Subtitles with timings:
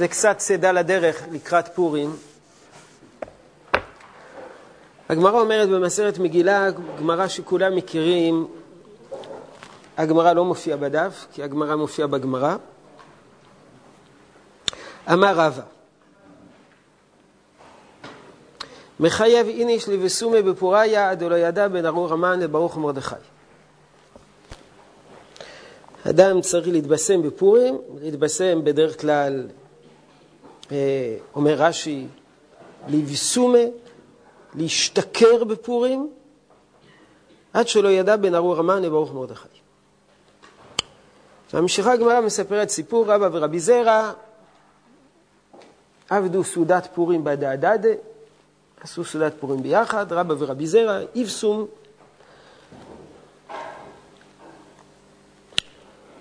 [0.00, 2.16] זה קצת צידה לדרך לקראת פורים.
[5.08, 8.48] הגמרא אומרת במסרת מגילה, גמרא שכולם מכירים,
[9.96, 12.56] הגמרא לא מופיעה בדף, כי הגמרא מופיעה בגמרא.
[15.12, 15.62] אמר רבא,
[19.00, 23.14] מחייב איניש לבסומי בפוריה עד לא ידע בין ארור המן לברוך מרדכי.
[26.10, 29.46] אדם צריך להתבשם בפורים, להתבשם בדרך כלל,
[31.34, 32.06] אומר רש"י,
[32.88, 33.58] לבסומה,
[34.54, 36.10] להשתכר בפורים,
[37.52, 39.48] עד שלא ידע בין ארור המן לברוך מרדכי.
[41.54, 44.12] ממשיכה הגמרא מספרת סיפור רבא ורבי זרע
[46.10, 47.88] עבדו סעודת פורים בדעדדה,
[48.80, 51.66] עשו סעודת פורים ביחד, רבא ורבי זרע, איבסום.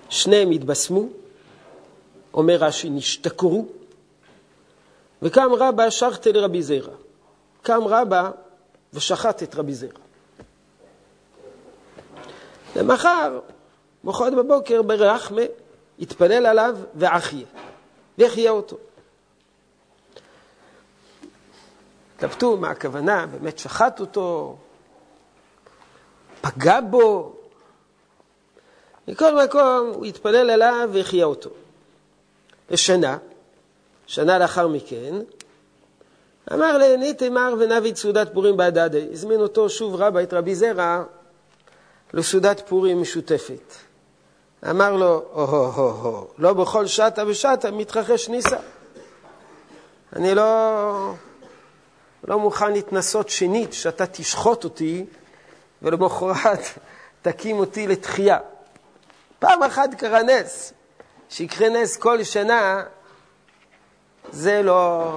[0.10, 1.08] שניהם התבשמו,
[2.34, 3.68] אומר רש"י, נשתכרו,
[5.22, 6.94] וקם רבא שחטה לרבי זרע.
[7.62, 8.32] קם רבא
[8.94, 10.00] ושחט את רבי זרע.
[12.76, 13.40] למחר,
[14.04, 15.42] מחרת בבוקר, ברחמה,
[16.00, 17.46] התפלל עליו ואחיה,
[18.18, 18.78] והחיה אותו.
[22.16, 24.58] התלבטו מה הכוונה, באמת שחט אותו,
[26.42, 27.36] פגע בו.
[29.08, 31.50] מכל מקום הוא התפלל עליו והחיה אותו.
[32.70, 33.18] ושנה,
[34.10, 35.16] שנה לאחר מכן,
[36.54, 39.08] אמר לעיני תימר ונביא סעודת פורים בהדדי.
[39.12, 41.04] הזמין אותו שוב רבא את רבי זרע
[42.14, 43.74] לסעודת פורים משותפת.
[44.70, 48.58] אמר לו, הו-הו-הו, לא בכל שטה ושטה מתרחש ניסה.
[50.16, 51.14] אני לא,
[52.28, 55.06] לא מוכן להתנסות שנית שאתה תשחוט אותי
[55.82, 56.64] ולמחרת
[57.22, 58.38] תקים אותי לתחייה.
[59.40, 60.74] פעם אחת קרה נס,
[61.30, 62.84] שיקרה נס כל שנה,
[64.32, 65.12] זה לא...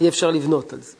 [0.00, 0.96] אי אפשר לבנות על זה.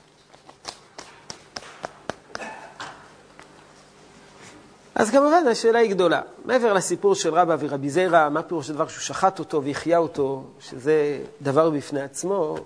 [4.95, 6.21] אז כמובן השאלה היא גדולה.
[6.45, 11.19] מעבר לסיפור של רבא ורבי זרע, מה פירוש הדבר שהוא שחט אותו והחיה אותו, שזה
[11.43, 12.57] דבר בפני עצמו,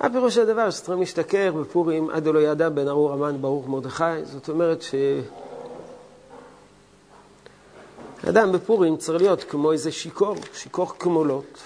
[0.00, 4.24] מה פירוש הדבר שצריכים להשתכר בפורים עד לא ידע בן ארור המן ברוך מרדכי?
[4.24, 4.94] זאת אומרת ש...
[8.28, 11.58] אדם בפורים צריך להיות כמו איזה שיכור, שיכור כמו לוט,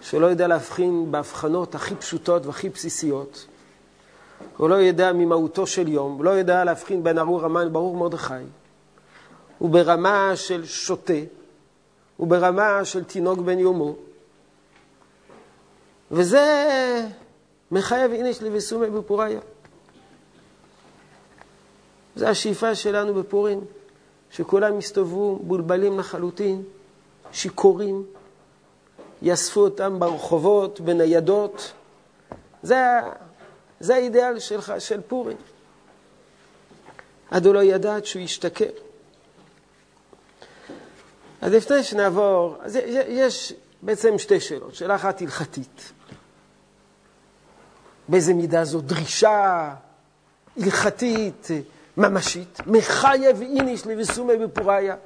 [0.00, 3.46] שלא יודע להבחין בהבחנות הכי פשוטות והכי בסיסיות.
[4.56, 8.34] הוא לא יודע ממהותו של יום, הוא לא יודע להבחין בין ארור המן ברוך מרדכי.
[9.58, 11.12] הוא ברמה של שוטה,
[12.16, 13.94] הוא ברמה של תינוק בן יומו.
[16.10, 17.06] וזה
[17.70, 19.40] מחייב איניש לבסומי בפוריה.
[22.16, 23.60] זו השאיפה שלנו בפורים,
[24.30, 26.62] שכולם יסתובבו בולבלים לחלוטין,
[27.32, 28.06] שיכורים,
[29.22, 31.72] יאספו אותם ברחובות, בניידות.
[32.62, 32.76] זה,
[33.80, 35.36] זה האידאל שלך, של פורים.
[37.30, 38.70] עד הוא לא ידע שהוא ישתכר.
[41.40, 43.52] אז לפני שנעבור, אז יש
[43.82, 44.74] בעצם שתי שאלות.
[44.74, 45.92] שאלה אחת הלכתית.
[48.08, 49.74] באיזה מידה זו דרישה
[50.56, 51.48] הלכתית,
[51.96, 54.96] ממשית, מחייב איניש לבסומי בפוריה,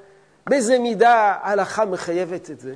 [0.46, 2.74] באיזה מידה ההלכה מחייבת את זה.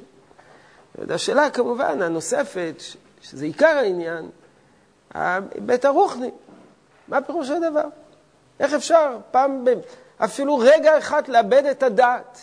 [0.94, 2.82] והשאלה כמובן הנוספת,
[3.20, 4.28] שזה עיקר העניין,
[5.58, 6.30] בית הרוחני,
[7.08, 7.88] מה פירוש הדבר?
[8.60, 9.64] איך אפשר פעם,
[10.18, 12.38] אפילו רגע אחד לאבד את הדעת?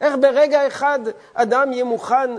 [0.00, 0.98] איך ברגע אחד
[1.34, 2.30] אדם יהיה מוכן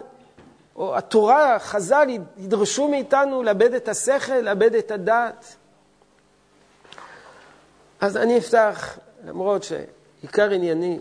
[0.75, 2.07] או התורה, חז"ל,
[2.38, 5.55] ידרשו מאיתנו לאבד את השכל, לאבד את הדעת.
[8.01, 10.99] אז אני אפתח, למרות שעיקר ענייני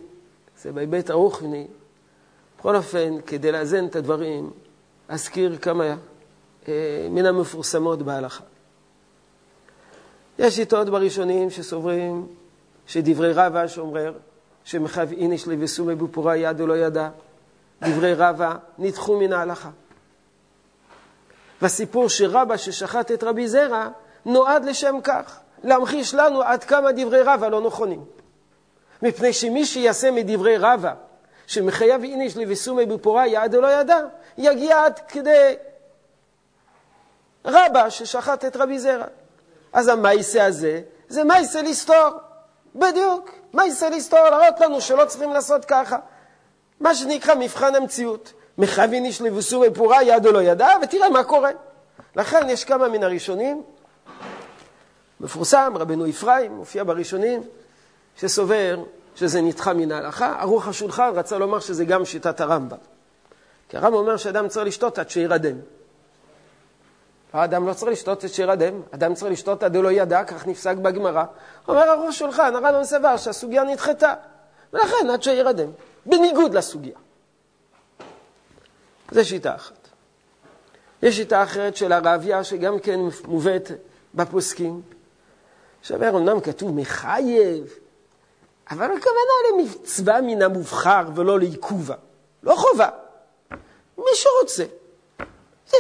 [0.63, 1.67] זה בהיבט הרוחני,
[2.59, 4.51] בכל אופן, כדי לאזן את הדברים,
[5.09, 5.85] אזכיר כמה
[6.69, 8.45] אה, מן המפורסמות בהלכה.
[10.39, 12.27] יש שיטות בראשונים שסוברים
[12.87, 14.13] שדברי רבא שאומר
[14.65, 17.09] שמחייב איניש לבסומי בפורה יד ולא ידע,
[17.83, 19.71] דברי רבא נדחו מן ההלכה.
[21.63, 23.89] והסיפור שרבא ששחט את רבי זרע
[24.27, 28.05] נועד לשם כך, להמחיש לנו עד כמה דברי רבא לא נכונים.
[29.03, 30.95] מפני שמי שיעשה מדברי רבא,
[31.47, 33.99] שמחייב איניש לבסומי בפורה יד ולא ידע,
[34.39, 35.55] יגיע עד כדי
[37.45, 39.07] רבא ששחט את רבי זרע.
[39.73, 42.09] אז המייסה הזה זה מייסה לסתור.
[42.75, 45.99] בדיוק, מייסה לסתור, להראות לנו שלא צריכים לעשות ככה.
[46.81, 48.33] מה שנקרא מבחן המציאות.
[48.59, 51.51] מחייבין איש לבוסו בפורה יד או לא ידע, ותראה מה קורה.
[52.17, 53.63] לכן יש כמה מן הראשונים,
[55.21, 57.43] מפורסם, רבנו אפרים, מופיע בראשונים,
[58.17, 58.85] שסובר
[59.15, 62.77] שזה נדחה מן ההלכה, ערוך השולחן רצה לומר שזה גם שיטת הרמב"ם.
[63.69, 65.57] כי הרמב"ם אומר שאדם צריך לשתות עד שירדם.
[67.33, 71.25] האדם לא צריך לשתות עד שירדם, אדם צריך לשתות עד לא ידע, כך נפסק בגמרא.
[71.69, 74.15] אומר ערוך השולחן, הרמב"ם סבר שהסוגיה נדחתה,
[74.73, 75.71] ולכן עד שירדם,
[76.07, 76.97] בניגוד לסוגיה.
[79.11, 79.89] זו שיטה אחת.
[81.03, 83.71] יש שיטה אחרת של הרביה, שגם כן מובאת
[84.15, 84.83] בפוסקים,
[85.89, 87.75] שאומר, אמנם כתוב מחייב,
[88.71, 91.95] אבל הכוונה למצווה מן המובחר ולא לעיכובה.
[92.43, 92.89] לא חובה.
[93.99, 94.65] מי שרוצה.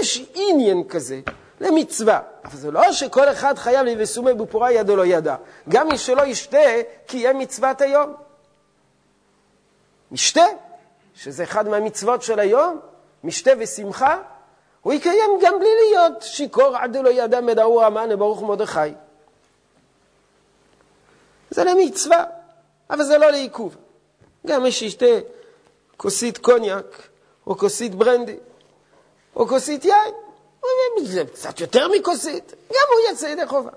[0.00, 1.20] יש עניין כזה
[1.60, 2.20] למצווה.
[2.44, 5.36] אבל זה לא שכל אחד חייב לבסומי בפורה ידו לא ידע.
[5.68, 6.58] גם מי שלא ישתה,
[7.06, 8.14] קיים מצוות היום.
[10.10, 10.44] משתה,
[11.14, 12.80] שזה אחד מהמצוות של היום,
[13.24, 14.18] משתה ושמחה,
[14.80, 18.90] הוא יקיים גם בלי להיות שיכור עד לא ידע מדעו המן לברוך מרדכי.
[21.50, 22.24] זה למצווה,
[22.90, 23.76] אבל זה לא לעיכוב.
[24.46, 25.06] גם מי שישתה
[25.96, 27.08] כוסית קוניאק,
[27.46, 28.36] או כוסית ברנדי,
[29.36, 30.14] או כוסית יין,
[31.02, 33.70] זה קצת יותר מכוסית, גם הוא יצא ידי חובה.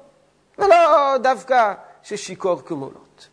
[0.57, 1.73] ולא דווקא
[2.03, 3.27] ששיכור כמולות.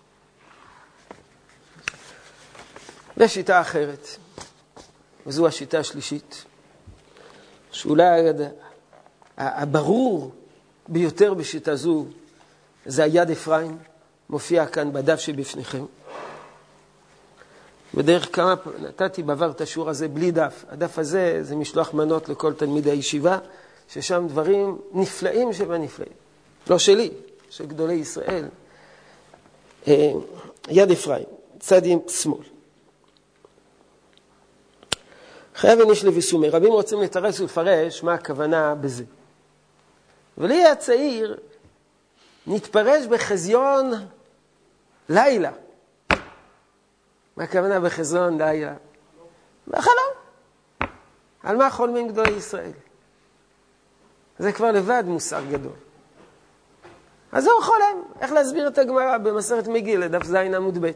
[3.17, 4.09] ויש שיטה אחרת,
[5.27, 6.45] וזו השיטה השלישית,
[7.73, 8.21] שאולי
[9.37, 10.33] הברור
[10.89, 12.05] ביותר בשיטה זו
[12.87, 13.79] זה היד אפרים,
[14.31, 15.85] מופיע כאן בדף שבפניכם.
[17.95, 20.65] בדרך כמה נתתי בעבר את השיעור הזה בלי דף.
[20.69, 23.39] הדף הזה זה משלוח מנות לכל תלמידי הישיבה,
[23.89, 26.13] ששם דברים נפלאים שבנפלאים.
[26.71, 27.11] לא שלי,
[27.51, 28.45] של גדולי ישראל.
[29.89, 30.13] אה,
[30.69, 31.25] יד אפרים,
[31.61, 32.45] צד שמאל.
[35.55, 36.49] חייב איניש לביסומי.
[36.49, 39.05] רבים רוצים לתרץ ולפרש מה הכוונה בזה.
[40.39, 41.37] ולי הצעיר
[42.47, 43.93] נתפרש בחזיון
[45.09, 45.51] לילה.
[47.37, 48.75] מה הכוונה בחזון לילה?
[49.69, 50.19] בחלום.
[51.43, 52.73] על מה חולמים גדולי ישראל?
[54.39, 55.73] זה כבר לבד מושג גדול.
[57.33, 58.03] אז זהו חולם.
[58.21, 60.91] איך להסביר את הגמרא במסכת מגיל, דף ז עמוד ב'.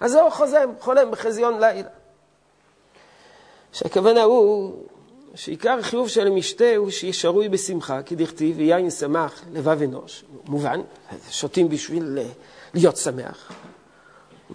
[0.00, 1.88] אז זהו חוזם, חולם בחזיון לילה.
[3.72, 4.74] שהכוונה הוא
[5.34, 10.24] שעיקר חיוב של המשתה הוא שיהיה שרוי בשמחה, כי דכתיב ויין שמח לבב אנוש.
[10.44, 10.80] מובן,
[11.30, 12.18] שותים בשביל
[12.74, 13.52] להיות שמח.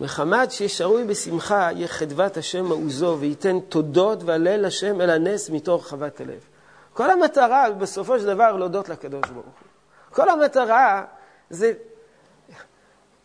[0.01, 6.21] מחמת ששרוי בשמחה יהיה חדבת השם מעוזו וייתן תודות והלל השם אל הנס מתוך חוות
[6.21, 6.39] הלב.
[6.93, 9.53] כל המטרה בסופו של דבר להודות לקדוש ברוך הוא.
[10.11, 11.03] כל המטרה
[11.49, 11.71] זה,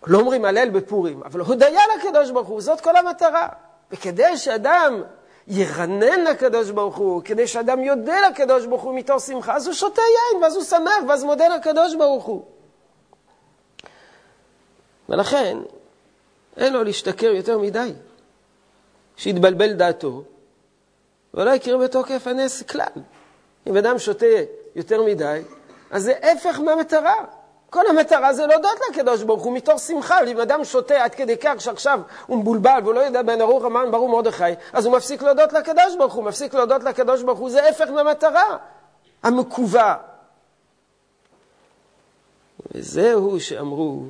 [0.06, 3.48] לא אומרים הלל בפורים, אבל הודיה לקדוש ברוך הוא, זאת כל המטרה.
[3.90, 5.02] וכדי שאדם
[5.46, 10.02] ירנן לקדוש ברוך הוא, כדי שאדם יודה לקדוש ברוך הוא מתוך שמחה, אז הוא שותה
[10.02, 12.44] יין, ואז הוא שמח, ואז מודה לקדוש ברוך הוא.
[15.08, 15.58] ולכן,
[16.56, 17.92] אין לו להשתכר יותר מדי.
[19.16, 20.22] שיתבלבל דעתו,
[21.34, 23.02] ולא יכיר בתוקף הנס כלל.
[23.66, 24.26] אם אדם שותה
[24.74, 25.42] יותר מדי,
[25.90, 27.24] אז זה הפך מהמטרה.
[27.70, 31.60] כל המטרה זה להודות לקדוש ברוך הוא מתוך שמחה, אם אדם שותה עד כדי כך
[31.60, 35.52] שעכשיו הוא מבולבל והוא לא יודע בין ארוך המן ברור מרדכי, אז הוא מפסיק להודות
[35.52, 38.56] לקדוש ברוך הוא, מפסיק להודות לקדוש ברוך הוא, זה הפך מהמטרה
[39.22, 39.96] המקווה.
[42.74, 44.02] וזהו שאמרו,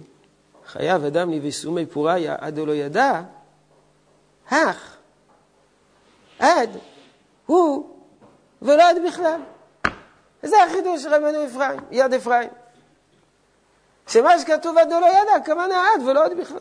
[0.68, 3.22] חייב אדם לביסומי פוריה עד לא ידע,
[4.48, 4.96] אך
[6.38, 6.70] עד
[7.46, 7.96] הוא
[8.62, 9.40] ולא עד בכלל.
[10.42, 12.48] וזה החידוש של רבנו אפרים, יד אפרים.
[14.08, 16.58] שמה שכתוב עד לא ידע, הכוונה עד ולא עד בכלל.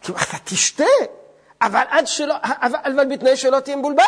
[0.00, 0.84] כי אתה תשתה,
[1.62, 4.04] אבל עד שלא, אבל, אבל בתנאי שלא תהיה מבולבל.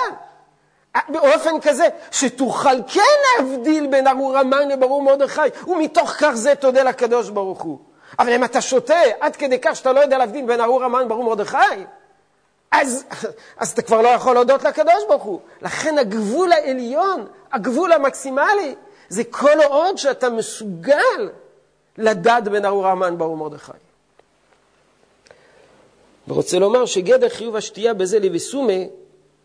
[1.09, 3.01] באופן כזה שתוכל כן
[3.39, 7.79] להבדיל בין ארור המן לברור מרדכי, ומתוך כך זה תודה לקדוש ברוך הוא.
[8.19, 11.25] אבל אם אתה שותה עד כדי כך שאתה לא יודע להבדיל בין ארור המן לברור
[11.25, 11.57] מרדכי,
[12.71, 13.05] אז,
[13.57, 15.41] אז אתה כבר לא יכול להודות לקדוש ברוך הוא.
[15.63, 18.75] לכן הגבול העליון, הגבול המקסימלי,
[19.09, 21.31] זה כל עוד שאתה מסוגל
[21.99, 23.73] לדעת בין ארור המן ברור מרדכי.
[26.29, 28.89] ורוצה לומר שגדר חיוב השתייה בזה לבסומי,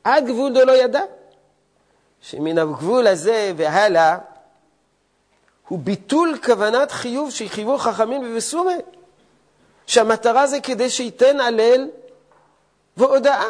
[0.03, 1.01] עד גבול דלא ידע.
[2.29, 4.17] שמן הגבול הזה והלאה
[5.67, 8.73] הוא ביטול כוונת חיוב שחייבו חכמים בבסומה,
[9.87, 11.87] שהמטרה זה כדי שייתן הלל
[12.97, 13.45] והודאה.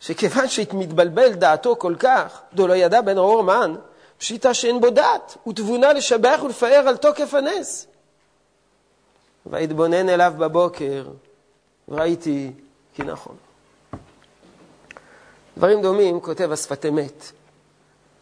[0.00, 3.74] שכיוון שהתמתבלבל דעתו כל כך, דו לא ידע בן אור מן,
[4.18, 7.86] פשיטה שאין בו דעת, ותבונה לשבח ולפאר על תוקף הנס.
[9.46, 11.04] ואתבונן אליו בבוקר,
[11.88, 12.52] וראיתי
[12.94, 13.36] כי נכון.
[15.56, 17.32] דברים דומים כותב השפת אמת.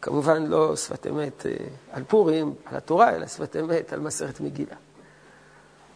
[0.01, 1.51] כמובן לא שפת אמת אה,
[1.91, 4.75] על פורים, על התורה, אלא שפת אמת על מסכת מגילה.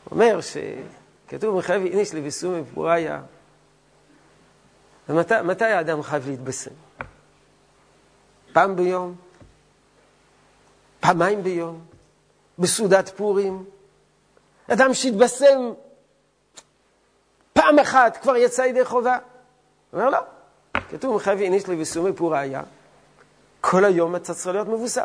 [0.03, 3.21] הוא אומר שכתוב מחייב איניש לביסום בפוריה.
[5.09, 6.71] ומתי מתי האדם חייב להתבשם?
[8.53, 9.15] פעם ביום?
[10.99, 11.85] פעמיים ביום?
[12.59, 13.65] בסעודת פורים?
[14.71, 15.73] אדם שהתבשם
[17.53, 19.17] פעם אחת כבר יצא ידי חובה?
[19.93, 20.19] אומר לא.
[20.89, 22.63] כתוב מחייב איניש לביסומי פוריה.
[23.69, 25.03] כל היום אתה צריך להיות מבוסם.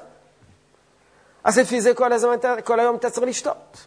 [1.44, 3.86] אז לפי זה כל, הזמן, כל היום אתה צריך לשתות.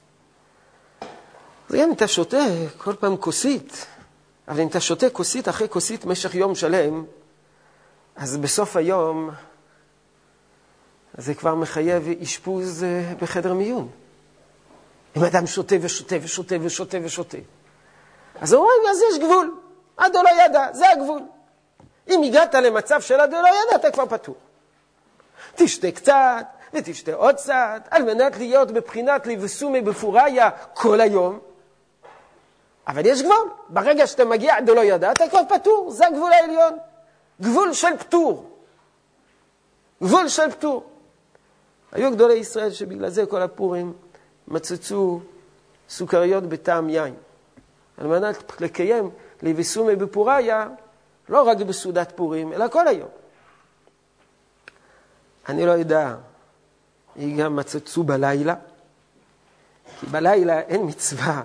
[1.69, 2.37] אז גם אם אתה שותה
[2.77, 3.85] כל פעם כוסית,
[4.47, 7.05] אבל אם אתה שותה כוסית אחרי כוסית במשך יום שלם,
[8.15, 9.29] אז בסוף היום
[11.17, 13.89] זה כבר מחייב אשפוז אה, בחדר מיון.
[15.17, 17.37] אם אדם שותה ושותה ושותה ושותה ושותה.
[18.41, 19.55] אז אומרים, אז יש גבול.
[19.97, 21.21] עד לא ידע, זה הגבול.
[22.09, 24.35] אם הגעת למצב של עד לא ידע, אתה כבר פטור.
[25.55, 31.39] תשתה קצת, ותשתה עוד קצת, על מנת להיות בבחינת לבסומי בפוריה כל היום.
[32.87, 33.49] אבל יש גבול.
[33.69, 36.77] ברגע שאתה מגיע לא ידע, אתה כבר פטור, זה הגבול העליון.
[37.41, 38.49] גבול של פטור.
[40.03, 40.83] גבול של פטור.
[41.91, 43.93] היו גדולי ישראל שבגלל זה כל הפורים
[44.47, 45.19] מצצו
[45.89, 47.15] סוכריות בטעם יין.
[47.97, 49.09] על מנת לקיים
[49.41, 50.67] לביסומי בפוריה,
[51.29, 53.09] לא רק בסעודת פורים, אלא כל היום.
[55.49, 56.15] אני לא יודע,
[57.15, 58.55] היא גם מצצו בלילה,
[59.99, 61.41] כי בלילה אין מצווה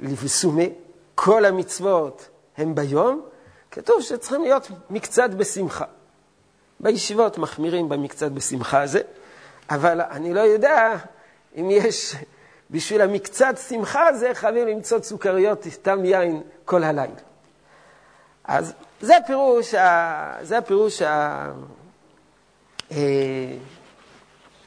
[0.00, 0.72] לבסומי,
[1.14, 3.22] כל המצוות הן ביום,
[3.70, 5.84] כתוב שצריכים להיות מקצת בשמחה.
[6.80, 9.00] בישיבות מחמירים במקצת בשמחה הזה,
[9.70, 10.96] אבל אני לא יודע
[11.56, 12.14] אם יש,
[12.70, 17.14] בשביל המקצת שמחה הזה חייבים למצוא סוכריות, סתם יין כל הלילה.
[18.44, 19.74] אז זה הפירוש,
[20.42, 21.02] זה הפירוש,
[22.90, 22.94] ה...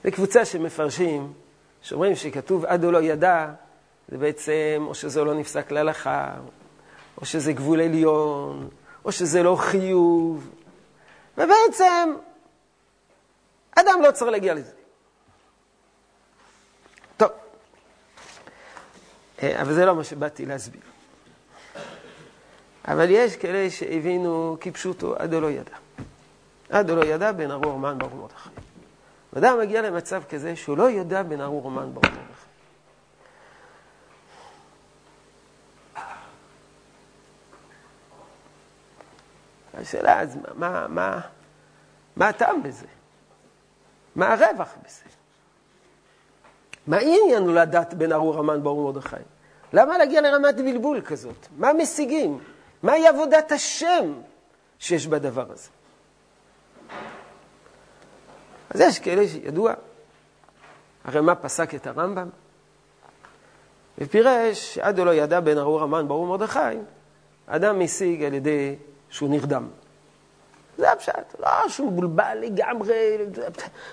[0.05, 1.33] אה, קבוצה של מפרשים
[1.81, 3.47] שאומרים שכתוב עד הוא לא ידע,
[4.09, 6.33] זה בעצם או שזה לא נפסק להלכה,
[7.17, 8.69] או שזה גבול עליון,
[9.05, 10.49] או שזה לא חיוב,
[11.37, 12.15] ובעצם
[13.75, 14.71] אדם לא צריך להגיע לזה.
[17.17, 17.29] טוב,
[19.43, 20.81] אה, אבל זה לא מה שבאתי להסביר.
[22.85, 25.75] אבל יש כאלה שהבינו כפשוטו עד לא ידע.
[26.71, 28.49] עד לא ידע בין ארור מן ברור מרדכי.
[29.37, 32.51] אדם מגיע למצב כזה שהוא לא יודע בין ארור מן ברור מרדכי.
[39.73, 41.19] השאלה, אז מה, מה,
[42.15, 42.85] מה הטעם בזה?
[44.15, 45.03] מה הרווח בזה?
[46.87, 49.15] מה העניין הוא לדעת בין ארור המן ברור מרדכי?
[49.73, 51.47] למה להגיע לרמת בלבול כזאת?
[51.57, 52.39] מה משיגים?
[52.83, 54.13] מהי עבודת השם
[54.79, 55.69] שיש בדבר הזה?
[58.73, 59.73] אז יש כאלה שידוע,
[61.03, 62.29] הרי מה פסק את הרמב"ם?
[63.97, 66.59] ופירש הוא לא ידע בין ארור המן ברור מרדכי,
[67.47, 68.75] אדם משיג על ידי
[69.09, 69.67] שהוא נרדם.
[70.77, 73.17] זה הפשט, לא שהוא מבולבל לגמרי,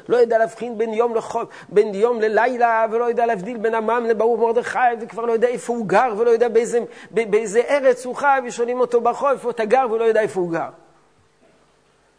[0.08, 4.38] לא יודע להבחין בין יום, לחול, בין יום ללילה, ולא יודע להבדיל בין עמם לברור
[4.38, 6.78] מרדכי, וכבר לא יודע איפה הוא גר, ולא יודע באיזה,
[7.10, 10.70] באיזה ארץ הוא חי, ושואלים אותו ברחוב איפה אתה גר, ולא יודע איפה הוא גר.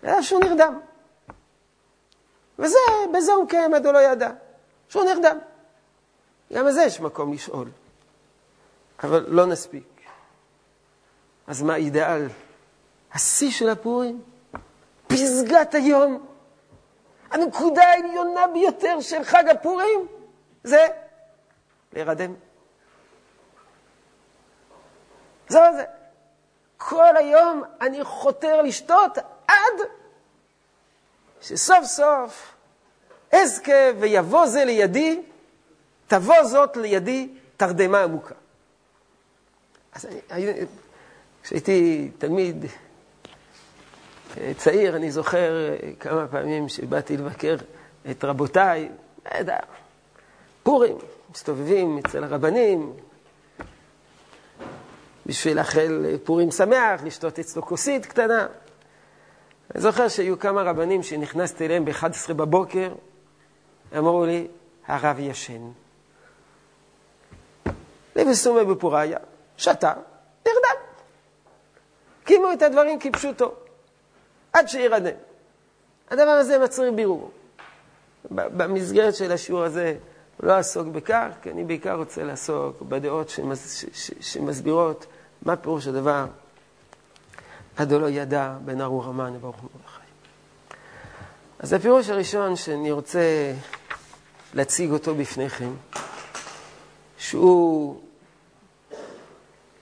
[0.03, 0.79] אלא שהוא נרדם.
[2.59, 2.77] וזה,
[3.13, 4.31] בזה הוא עד הוא לא ידע,
[4.89, 5.37] שהוא נרדם.
[6.53, 7.69] גם על זה יש מקום לשאול,
[9.03, 10.01] אבל לא נספיק.
[11.47, 12.27] אז מה האידאל?
[13.13, 14.21] השיא של הפורים?
[15.07, 16.27] פסגת היום,
[17.31, 20.07] הנקודה העליונה ביותר של חג הפורים,
[20.63, 20.87] זה
[21.93, 22.33] להירדם.
[25.47, 25.83] זהו זה.
[26.77, 29.81] כל היום אני חותר לשתות עד
[31.41, 32.53] שסוף סוף
[33.31, 35.21] אזכה ויבוא זה לידי,
[36.07, 38.35] תבוא זאת לידי תרדמה עמוקה.
[39.93, 40.51] אז אני,
[41.43, 42.65] כשהייתי תלמיד
[44.57, 47.55] צעיר, אני זוכר כמה פעמים שבאתי לבקר
[48.11, 48.89] את רבותיי,
[49.31, 49.57] לא יודע,
[50.63, 50.97] פורים,
[51.31, 52.93] מסתובבים אצל הרבנים,
[55.25, 58.47] בשביל לאחל פורים שמח, לשתות אצלו כוסית קטנה.
[59.75, 62.93] אני זוכר שהיו כמה רבנים שנכנסתי אליהם ב-11 בבוקר,
[63.97, 64.47] אמרו לי,
[64.87, 65.61] הרב ישן.
[68.15, 69.17] לבסומי בפוריה,
[69.57, 69.93] שתה,
[70.45, 70.81] נרדם.
[72.23, 73.53] קימו את הדברים כפשוטו.
[74.53, 75.15] עד שירדם.
[76.11, 77.31] הדבר הזה מצריך בירור.
[78.31, 79.97] במסגרת של השיעור הזה
[80.39, 85.05] לא אעסוק בכך, כי אני בעיקר רוצה לעסוק בדעות שמס, ש, ש, שמסבירות
[85.41, 86.25] מה פירוש הדבר
[87.79, 90.11] עד לא ידע בין ארור המן לברוך מרדכי.
[91.59, 93.53] אז הפירוש הראשון שאני רוצה
[94.53, 95.69] להציג אותו בפניכם,
[97.17, 98.01] שהוא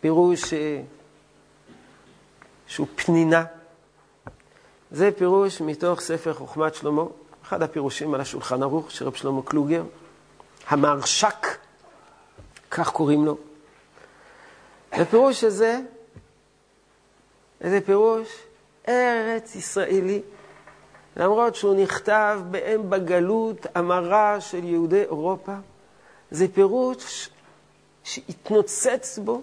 [0.02, 0.54] פירוש
[2.68, 3.44] שהוא פנינה.
[4.92, 7.04] זה פירוש מתוך ספר חוכמת שלמה,
[7.44, 9.84] אחד הפירושים על השולחן ערוך של רב שלמה קלוגר,
[10.68, 11.48] המהרש"ק,
[12.72, 13.38] כך קוראים לו.
[14.92, 15.80] הפירוש הזה,
[17.62, 18.44] איזה פירוש?
[18.88, 20.22] ארץ ישראלי,
[21.16, 25.54] למרות שהוא נכתב באם בגלות המרה של יהודי אירופה,
[26.32, 27.30] זה פירוש
[28.04, 29.42] שהתנוצץ בו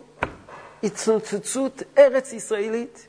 [0.82, 3.06] התנוצצות ארץ ישראלית,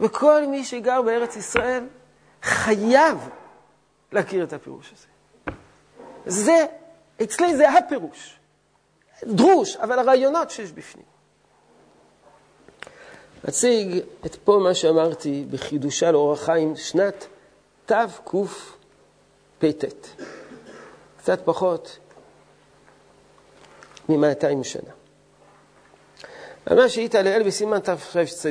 [0.00, 1.84] וכל מי שגר בארץ ישראל
[2.42, 3.28] חייב
[4.12, 5.06] להכיר את הפירוש הזה.
[6.26, 6.66] זה,
[7.22, 8.38] אצלי זה הפירוש.
[9.24, 11.17] דרוש, אבל הרעיונות שיש בפנים.
[13.48, 17.26] אציג את פה מה שאמרתי בחידושה לאורח חיים, שנת
[17.86, 19.84] תקפ"ט.
[21.18, 21.98] קצת פחות
[24.08, 24.90] מ-200 שנה.
[26.70, 28.50] מה שהיית לאל בסימן תרצ"ה,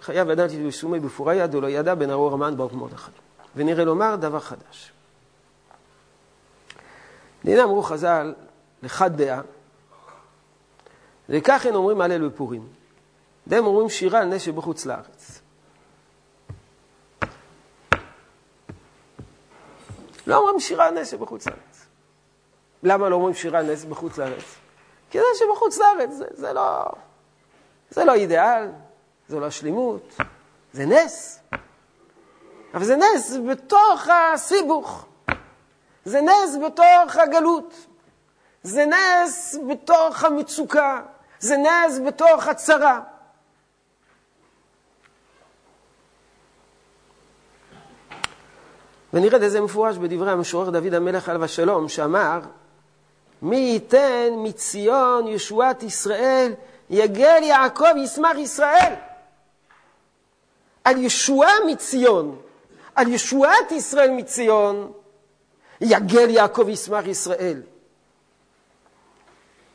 [0.00, 3.10] חייב לדעת ישומי בפורי יד, ולא ידע בן ארור המן ברוך מרדכי.
[3.56, 4.92] ונראה לומר דבר חדש.
[7.44, 8.34] דינם אמרו חז"ל,
[8.82, 9.40] לחד דעה,
[11.28, 12.81] וכך הם אומרים הלל בפורים.
[13.46, 15.40] והם אומרים שירה על נשק בחוץ לארץ.
[20.26, 21.86] לא אומרים שירה על נשק בחוץ לארץ.
[22.82, 24.44] למה לא אומרים שירה על נשק בחוץ לארץ?
[25.10, 26.84] כי זה שבחוץ לארץ זה, זה לא...
[27.90, 28.68] זה לא אידיאל,
[29.28, 30.14] זה לא שלמות,
[30.72, 31.40] זה נס.
[32.74, 35.06] אבל זה נס בתוך הסיבוך.
[36.04, 37.74] זה נס בתוך הגלות.
[38.62, 41.02] זה נס בתוך המצוקה.
[41.38, 43.00] זה נס בתוך הצרה.
[49.12, 52.40] ונראה את מפורש בדברי המשורר דוד המלך עליו השלום, שאמר,
[53.42, 56.52] מי ייתן מציון ישועת ישראל
[56.90, 58.92] יגל יעקב ישמח ישראל.
[60.84, 62.38] על ישועה מציון,
[62.94, 64.92] על ישועת ישראל מציון,
[65.80, 67.62] יגל יעקב ישמח ישראל.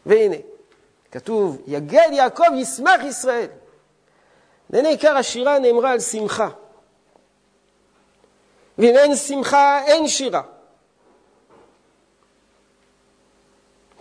[0.05, 0.35] והנה,
[1.11, 3.47] כתוב, יגל יעקב ישמח ישראל.
[4.69, 6.49] והנה עיקר השירה נאמרה על שמחה.
[8.77, 10.41] ואם אין שמחה, אין שירה.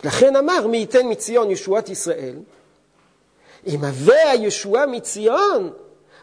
[0.03, 2.35] לכן אמר, מי ייתן מציון ישועת ישראל,
[3.67, 5.73] אם הווה הישועה מציון,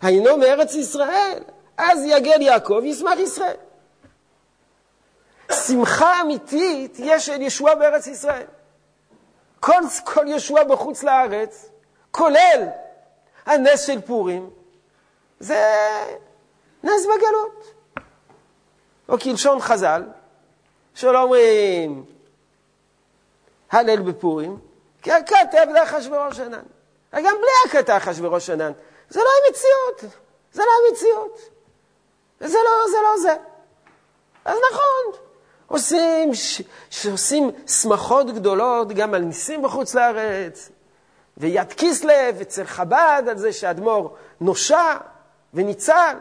[0.02, 1.42] היינו מארץ ישראל,
[1.76, 3.56] אז יגל יעקב וישמח ישראל.
[5.52, 8.46] שמחה אמיתית יש של ישועה בארץ ישראל.
[9.60, 11.70] כל, כל ישועה בחוץ לארץ,
[12.10, 12.68] כולל
[13.46, 14.50] הנס של פורים,
[15.40, 15.64] זה
[16.82, 17.73] נס בגלות.
[19.08, 20.02] או כלשון חז"ל,
[20.94, 22.04] שלא אומרים
[23.70, 24.58] הלל בפורים,
[25.02, 26.62] כי הכתב לאחשוורוש ענן.
[27.12, 28.72] גם בלי הכת אחשוורוש ענן.
[29.08, 30.14] זה לא המציאות,
[30.52, 31.38] זה לא המציאות.
[32.40, 32.96] זה לא זה.
[33.02, 33.36] לא זה.
[34.44, 35.20] אז נכון,
[35.66, 40.68] עושים, ש, שעושים שמחות גדולות גם על ניסים בחוץ לארץ,
[41.36, 44.96] ויד כיסלב אצל חב"ד על זה שאדמו"ר נושע
[45.54, 46.16] וניצל,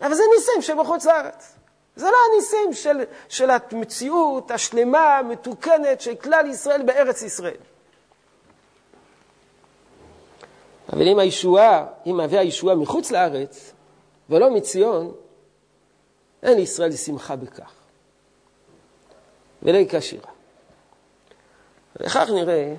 [0.00, 1.53] אבל זה ניסים שבחוץ לארץ.
[1.96, 7.56] זה לא הניסים של, של המציאות השלמה, המתוקנת של כלל ישראל בארץ ישראל.
[10.92, 13.72] אבל אם הישועה, אם מהווה הישועה מחוץ לארץ,
[14.30, 15.12] ולא מציון,
[16.42, 17.72] אין לישראל שמחה בכך.
[19.62, 20.30] ולא יקשירה.
[21.96, 22.74] וכך נראה,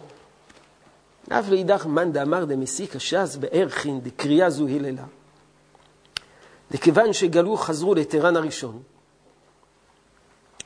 [1.30, 5.04] אף לאידך מאן דאמר דמסיק הש"ס בערכין דקריאה זו היללה.
[6.72, 8.84] וכיוון שגלו חזרו לטרן הראשון,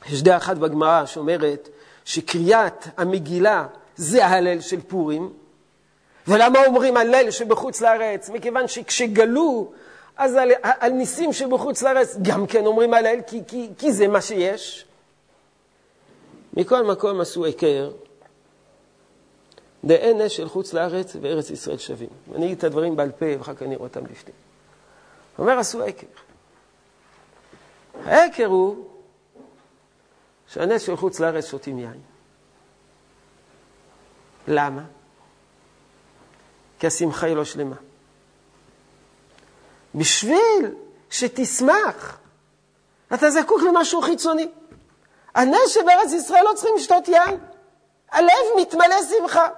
[0.06, 1.68] יש דעה אחת בגמרא שאומרת
[2.04, 5.32] שקריאת המגילה זה ההלל של פורים,
[6.28, 8.30] ולמה אומרים הלל שבחוץ לארץ?
[8.30, 9.72] מכיוון שכשגלו,
[10.16, 14.20] אז על, על ניסים שבחוץ לארץ גם כן אומרים הלל, כי, כי, כי זה מה
[14.20, 14.84] שיש.
[16.54, 17.90] מכל מקום עשו היכר,
[19.84, 22.08] דאין נס חוץ לארץ וארץ ישראל שווים.
[22.34, 24.34] אני אגיד את הדברים בעל פה ואחר כך אני רואה אותם בפנים.
[25.38, 26.06] אומר עשו היכר.
[28.04, 28.84] ההיכר הוא
[30.52, 32.00] שהנס של חוץ לארץ שותים יין.
[34.48, 34.82] למה?
[36.78, 37.76] כי השמחה היא לא שלמה.
[39.94, 40.74] בשביל
[41.10, 42.18] שתשמח,
[43.14, 44.48] אתה זקוק למשהו חיצוני.
[45.34, 47.38] הנס שבארץ ישראל לא צריכים לשתות יין.
[48.12, 49.48] הלב מתמלא שמחה.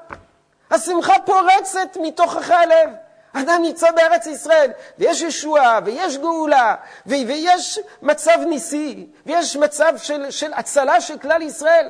[0.70, 2.90] השמחה פורצת מתוכך הלב.
[3.32, 6.74] אדם נמצא בארץ ישראל, ויש ישועה, ויש גאולה,
[7.06, 11.88] ויש מצב ניסי, ויש מצב של, של הצלה של כלל ישראל.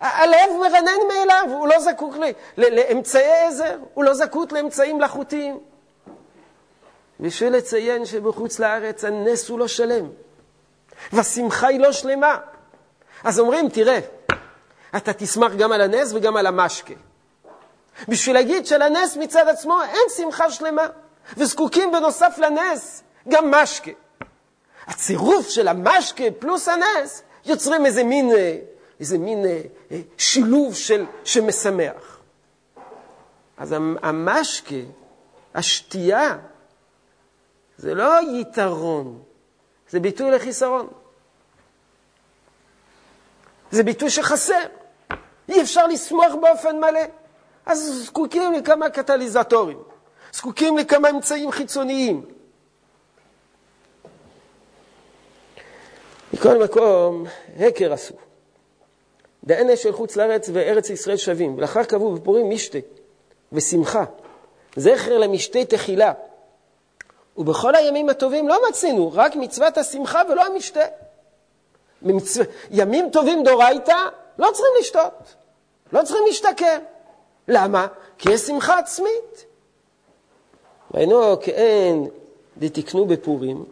[0.00, 2.16] הלב מרנן מאליו, הוא לא זקוק
[2.56, 5.60] לאמצעי עזר, הוא לא זקוק לאמצעים מלאכותיים.
[7.20, 10.08] בשביל לציין שבחוץ לארץ הנס הוא לא שלם,
[11.12, 12.38] והשמחה היא לא שלמה.
[13.24, 13.98] אז אומרים, תראה,
[14.96, 16.94] אתה תשמח גם על הנס וגם על המשקה.
[18.08, 20.86] בשביל להגיד שלנס מצד עצמו אין שמחה שלמה,
[21.36, 23.90] וזקוקים בנוסף לנס גם משקה.
[24.86, 28.30] הצירוף של המשקה פלוס הנס יוצרים איזה מין,
[29.00, 32.20] איזה מין אה, אה, שילוב של, שמשמח.
[33.56, 34.74] אז המשקה,
[35.54, 36.36] השתייה,
[37.78, 39.22] זה לא יתרון,
[39.90, 40.88] זה ביטוי לחיסרון.
[43.70, 44.62] זה ביטוי שחסר.
[45.48, 47.00] אי אפשר לשמוח באופן מלא.
[47.66, 49.82] אז זקוקים לכמה קטליזטורים,
[50.32, 52.26] זקוקים לכמה אמצעים חיצוניים.
[56.32, 57.24] מכל מקום,
[57.58, 58.14] הקר עשו.
[59.44, 62.78] דהנה של חוץ לארץ וארץ ישראל שווים, ולאחר קבעו בפורים משתה
[63.52, 64.04] ושמחה,
[64.76, 66.12] זכר למשתה תחילה.
[67.36, 70.80] ובכל הימים הטובים לא מצינו, רק מצוות השמחה ולא המשתה.
[72.02, 72.40] במצו...
[72.70, 73.96] ימים טובים דורייתא,
[74.38, 75.34] לא צריכים לשתות,
[75.92, 76.78] לא צריכים להשתכר.
[77.48, 77.86] למה?
[78.18, 79.44] כי יש שמחה עצמית.
[80.90, 82.08] והיינו כאין
[82.58, 83.64] דתקנו בפורים,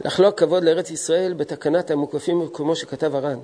[0.00, 3.38] לחלוק כבוד לארץ ישראל בתקנת המוקפים כמו שכתב הר"ן.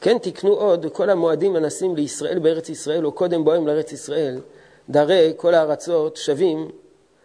[0.00, 4.40] כן תקנו עוד כל המועדים הנסים לישראל בארץ ישראל, או קודם בוהם לארץ ישראל,
[4.88, 6.70] דרי כל הארצות שווים,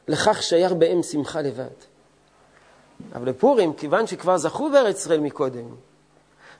[0.08, 1.66] לכך שייך בהם שמחה לבד.
[3.16, 5.76] אבל לפורים, כיוון שכבר זכו בארץ ישראל מקודם,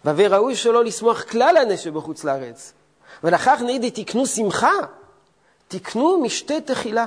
[0.06, 2.74] והווה ראוי שלא לשמוח כלל הנס שבחוץ לארץ,
[3.24, 4.74] ולכך נעידי תקנו שמחה,
[5.68, 7.06] תקנו משתה תחילה.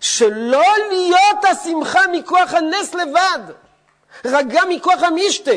[0.00, 3.40] שלא להיות השמחה מכוח הנס לבד,
[4.24, 5.50] רק גם מכוח המשתה.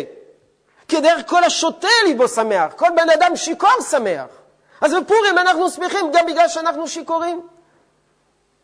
[0.88, 4.26] כי דרך כל השוטה ליבו שמח, כל בן אדם שיכור שמח.
[4.82, 7.42] אז בפורים אנחנו שמחים גם בגלל שאנחנו שיכורים.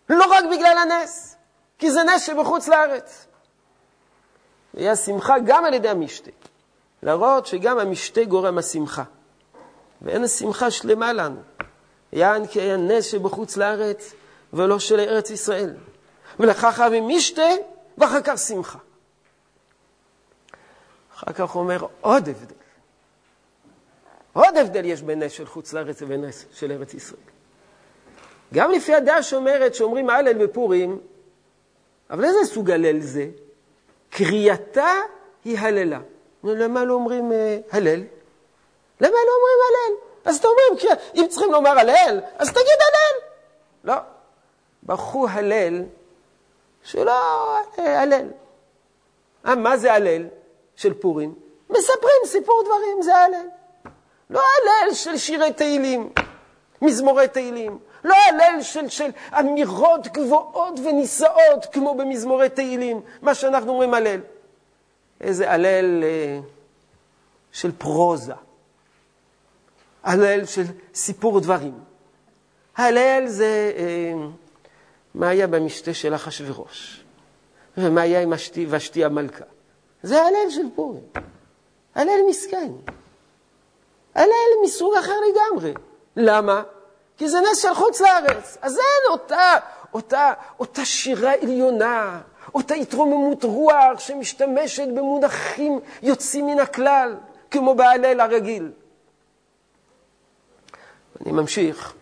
[0.10, 1.36] לא רק בגלל הנס,
[1.80, 3.26] כי זה נס שבחוץ לארץ.
[4.74, 6.32] ויהיה שמחה גם על ידי המשתה.
[7.04, 9.04] להראות שגם המשתה גורם השמחה.
[10.02, 11.42] ואין השמחה שלמה לנו.
[12.14, 14.14] יען כי היה נס שבחוץ לארץ
[14.54, 15.74] ולא של ארץ ישראל.
[16.40, 17.50] ולכך אבי משתה
[17.98, 18.80] ואחר כך שמחה.
[21.16, 22.56] אחר כך אומר עוד הבדל.
[24.34, 27.20] עוד הבדל יש בין נס של חוץ לארץ לבין נס של ארץ ישראל.
[28.54, 31.00] גם לפי הדעה שאומרת שאומרים הלל בפורים,
[32.10, 33.28] אבל איזה סוג הלל זה?
[34.10, 34.92] קריאתה
[35.46, 36.00] היא הללה.
[36.44, 38.04] למה לא אומרים אה, הלל?
[39.02, 39.96] למה לא אומרים הלל?
[40.26, 43.30] אז אתם אומרים, אם צריכים לומר הלל, אז תגיד הלל.
[43.84, 43.96] לא.
[44.84, 45.84] בחרו הלל
[46.84, 47.12] שלא
[47.80, 48.28] אה, הלל.
[49.48, 50.28] אה, מה זה הלל
[50.76, 51.34] של פורים?
[51.70, 53.48] מספרים סיפור דברים, זה הלל.
[54.30, 56.10] לא הלל של שירי תהילים,
[56.82, 57.80] מזמורי תהילים.
[58.04, 64.20] לא הלל של, של אמירות גבוהות ונישאות כמו במזמורי תהילים, מה שאנחנו אומרים הלל.
[65.22, 66.40] איזה הלל אה,
[67.52, 68.34] של פרוזה,
[70.04, 71.80] הלל של סיפור דברים.
[72.76, 74.14] הלל זה אה,
[75.16, 77.04] מה היה במשתה של אחשוורוש,
[77.78, 79.46] ומה היה עם השתי ושתי המלכה.
[80.04, 81.04] זה הלל של פורים.
[81.96, 82.72] הלל מסכן.
[84.16, 85.74] הלל מסוג אחר לגמרי.
[86.16, 86.64] למה?
[87.18, 88.58] כי זה נס של חוץ לארץ.
[88.62, 89.58] אז אין אותה,
[89.94, 92.22] אותה, אותה שירה עליונה,
[92.56, 97.16] אותה התרוממות רוח שמשתמשת במונחים יוצאים מן הכלל,
[97.52, 98.72] כמו בהלל הרגיל.
[101.22, 101.94] אני ממשיך.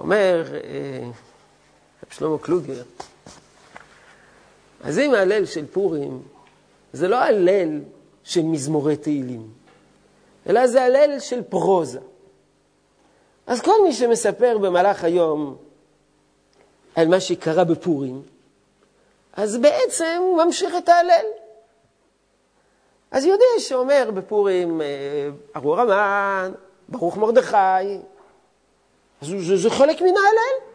[0.00, 1.08] אומר אה,
[2.02, 2.82] רב שלמה קלוגר,
[4.84, 6.22] אז אם ההלל של פורים
[6.92, 7.80] זה לא הלל
[8.24, 9.48] של מזמורי תהילים,
[10.46, 12.00] אלא זה הלל של פרוזה.
[13.46, 15.56] אז כל מי שמספר במהלך היום
[16.94, 18.22] על מה שקרה בפורים,
[19.36, 21.26] אז בעצם הוא ממשיך את ההלל.
[23.10, 24.86] אז יודע שאומר בפורים, אה,
[25.56, 26.52] ארור המן,
[26.88, 27.56] ברוך מרדכי,
[29.22, 30.74] אז זה, זה חלק מן ההלל.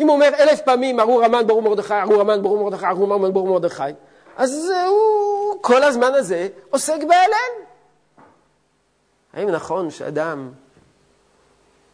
[0.00, 3.32] אם הוא אומר אלף פעמים ארור המן, ברוך מרדכי, ארור המן, ברוך מרדכי, ארור המן,
[3.32, 3.82] ברוך מרדכי,
[4.36, 7.64] אז הוא כל הזמן הזה עוסק בהלל.
[9.32, 10.50] האם נכון שאדם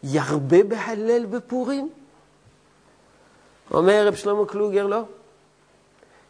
[0.02, 1.90] ירבה בהלל בפורים?
[3.70, 5.02] אומר רב שלמה קלוגר, לא.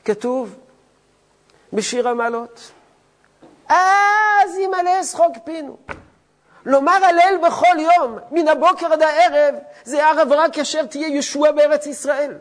[0.05, 0.59] כתוב
[1.73, 2.73] בשיר המעלות,
[3.69, 5.77] אז ימלא שחוק פינו.
[6.67, 11.87] לומר הלל בכל יום, מן הבוקר עד הערב, זה ערב רק כאשר תהיה ישוע בארץ
[11.87, 12.39] ישראל.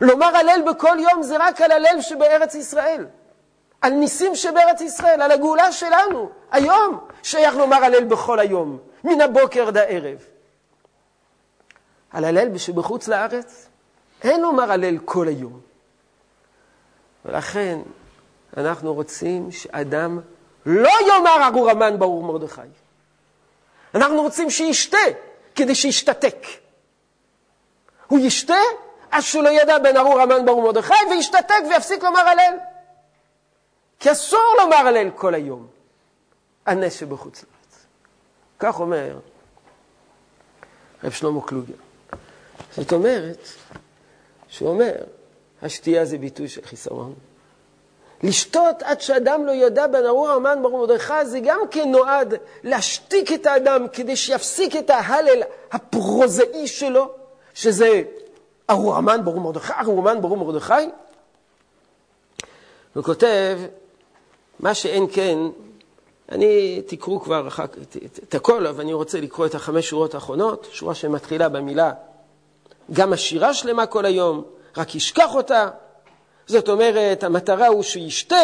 [0.00, 3.06] לומר הלל בכל יום זה רק על הלל שבארץ ישראל.
[3.80, 6.30] על ניסים שבארץ ישראל, על הגאולה שלנו.
[6.50, 10.24] היום שייך לומר הלל בכל היום, מן הבוקר עד הערב.
[12.10, 13.68] על הלל שבחוץ לארץ,
[14.22, 15.60] אין לומר הלל כל היום.
[17.24, 17.78] ולכן
[18.56, 20.20] אנחנו רוצים שאדם
[20.66, 22.60] לא יאמר ארור המן ברור מרדכי.
[23.94, 24.98] אנחנו רוצים שישתה
[25.54, 26.36] כדי שישתתק.
[28.06, 28.58] הוא ישתה
[29.10, 32.56] עד שהוא לא ידע בין ארור המן ברור מרדכי וישתתק ויפסיק לומר הלל.
[33.98, 35.66] כי אסור לומר הלל כל היום.
[36.66, 37.86] הנס שבחוץ לארץ.
[38.58, 39.18] כך אומר
[41.04, 41.74] רב שלמה קלוגר.
[42.76, 43.48] זאת אומרת,
[44.52, 44.92] שהוא אומר,
[45.62, 47.14] השתייה זה ביטוי של חיסרון.
[48.22, 53.32] לשתות עד שאדם לא ידע בין ארור המן ברור מרדכי, זה גם כן נועד להשתיק
[53.32, 57.10] את האדם כדי שיפסיק את ההלל הפרוזאי שלו,
[57.54, 58.02] שזה
[58.70, 60.72] ארור המן ברור מרדכי, ארור המן ברור מרדכי.
[62.94, 63.58] הוא כותב,
[64.60, 65.38] מה שאין כן,
[66.32, 67.78] אני, תקראו כבר אחר כך
[68.28, 71.92] את הכל, אבל אני רוצה לקרוא את החמש שורות האחרונות, שורה שמתחילה במילה,
[72.92, 74.42] גם השירה שלמה כל היום,
[74.76, 75.68] רק ישכח אותה.
[76.46, 78.36] זאת אומרת, המטרה הוא שישתה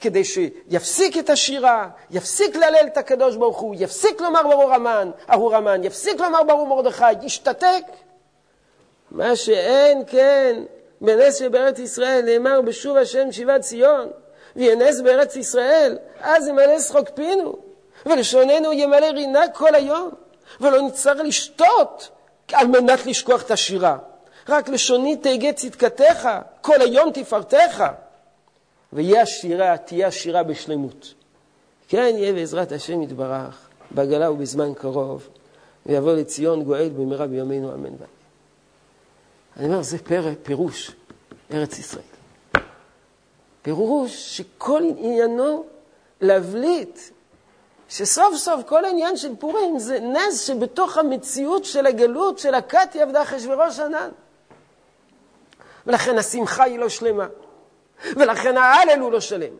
[0.00, 5.56] כדי שיפסיק את השירה, יפסיק להלל את הקדוש ברוך הוא, יפסיק לומר ברור המן, ארור
[5.56, 7.84] המן, יפסיק לומר ברור מרדכי, ישתתק.
[9.10, 10.62] מה שאין כן
[11.00, 14.08] בנס שבארץ ישראל נאמר בשוב השם שיבת ציון.
[14.56, 17.56] וינס בארץ ישראל, אז ימלא שחוק פינו,
[18.06, 20.10] ולשוננו ימלא רינה כל היום,
[20.60, 22.08] ולא נצטרך לשתות
[22.52, 23.98] על מנת לשכוח את השירה.
[24.48, 26.28] רק לשוני תהגה צדקתך,
[26.60, 27.84] כל היום תפארתך.
[28.92, 31.14] ויהיה השירה, תהיה השירה בשלמות.
[31.88, 35.28] כן יהיה בעזרת השם יתברך, בעגלה ובזמן קרוב,
[35.86, 38.06] ויבוא לציון גואל במהרה בימינו אמן ואמן.
[39.56, 40.90] אני אומר, זה פרק, פירוש
[41.52, 42.04] ארץ ישראל.
[43.62, 45.64] פירוש שכל עניינו
[46.20, 46.98] להבליט
[47.88, 53.22] שסוף סוף כל העניין של פורים זה נס שבתוך המציאות של הגלות של הכת עבדה
[53.22, 54.08] אחשוורוש ענן.
[55.86, 57.26] ולכן השמחה היא לא שלמה,
[58.16, 59.52] ולכן ההלל הוא לא שלם,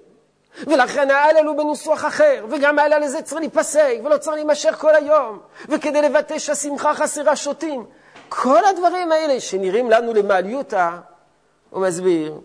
[0.66, 5.38] ולכן ההלל הוא בניסוח אחר, וגם ההלל הזה צריך להיפסק, ולא צריך להימשך כל היום,
[5.68, 7.86] וכדי לבטא שהשמחה חסרה שותים.
[8.28, 10.98] כל הדברים האלה שנראים לנו למעליותה,
[11.70, 12.40] הוא מסביר,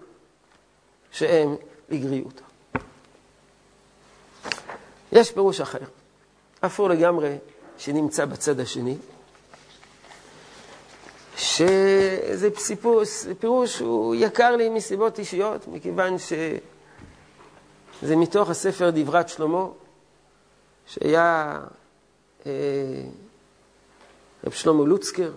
[1.11, 1.55] שהם
[1.89, 2.50] לגריותא.
[5.11, 5.85] יש פירוש אחר,
[6.65, 7.37] אפור לגמרי,
[7.77, 8.97] שנמצא בצד השני,
[11.37, 13.01] שזה סיפור,
[13.39, 19.65] פירוש שהוא יקר לי מסיבות אישיות, מכיוון שזה מתוך הספר דברת שלמה,
[20.85, 21.59] שהיה
[22.45, 22.51] אה,
[24.43, 25.31] רב שלמה לוצקר,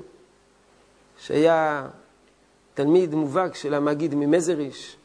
[1.19, 1.87] שהיה
[2.75, 4.97] תלמיד מובהק של המגיד ממזריש,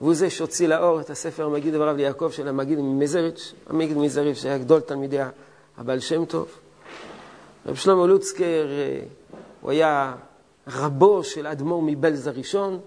[0.00, 4.58] והוא זה שהוציא לאור את הספר המגיד דבריו ליעקב של המגיד ממזריץ', המגיד ממזריץ' שהיה
[4.58, 5.18] גדול תלמידי
[5.76, 6.48] הבעל שם טוב.
[7.66, 9.00] רב שלמה לוצקר, אה,
[9.60, 10.14] הוא היה
[10.68, 12.80] רבו של אדמו"ר מבלז הראשון,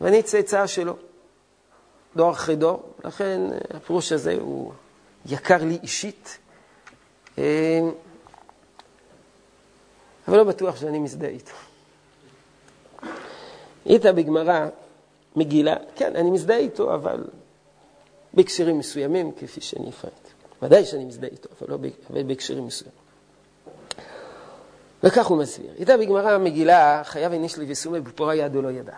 [0.00, 0.96] ואני צאצא שלו,
[2.16, 4.72] דור אחרי דור, לכן אה, הפירוש הזה הוא
[5.26, 6.38] יקר לי אישית,
[7.38, 7.80] אה,
[10.28, 11.52] אבל לא בטוח שאני מזדהה איתו.
[13.86, 14.66] איתה בגמרא
[15.36, 17.24] מגילה, כן, אני מזדהה איתו, אבל
[18.34, 20.28] בהקשרים מסוימים, כפי שאני אפרט.
[20.62, 21.78] ודאי שאני מזדהה איתו, אבל לא
[22.26, 22.98] בהקשרים מסוימים.
[25.02, 25.72] וכך הוא מסביר.
[25.76, 28.96] איתה בגמרא מגילה, חייב איניש לי וסומי בפורה ידו לא ידע.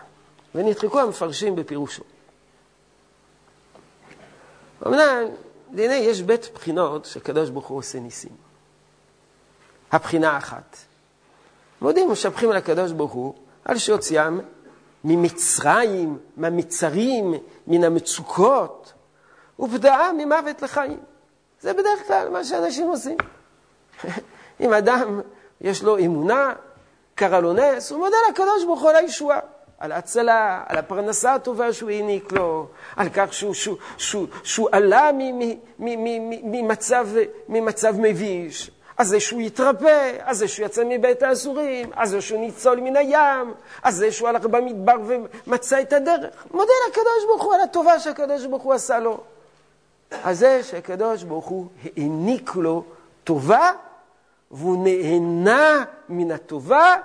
[0.55, 2.03] ונדחקו המפרשים בפירושו.
[4.87, 5.23] אמנם,
[5.73, 8.31] הנה יש בית בחינות שהקדוש ברוך הוא עושה ניסים.
[9.91, 10.77] הבחינה האחת.
[11.81, 13.33] מודים ומשבחים על הקדוש ברוך הוא
[13.65, 14.39] על שהוציאם
[15.03, 17.33] ממצרים, מהמצרים,
[17.67, 18.93] מן המצוקות,
[19.59, 20.99] ופדאה ממוות לחיים.
[21.61, 23.17] זה בדרך כלל מה שאנשים עושים.
[24.61, 25.21] אם אדם
[25.61, 26.53] יש לו אמונה,
[27.15, 29.39] קרה לו נס, הוא מודה לקדוש ברוך הוא על הישועה,
[29.79, 35.09] על ההצלה, על הפרנסה הטובה שהוא העניק לו, על כך שהוא, שהוא, שהוא, שהוא עלה
[37.47, 42.39] ממצב מביש, אז זה שהוא יתרפא, אז זה שהוא יצא מבית האסורים, אז זה שהוא
[42.39, 46.45] ניצול מן הים, אז זה שהוא הלך במדבר ומצא את הדרך.
[46.51, 49.19] מודה לקדוש ברוך הוא על הטובה שהקדוש ברוך הוא עשה לו.
[50.23, 52.83] אז זה שהקדוש ברוך הוא העניק לו
[53.23, 53.71] טובה,
[54.51, 56.95] והוא נהנה מן הטובה,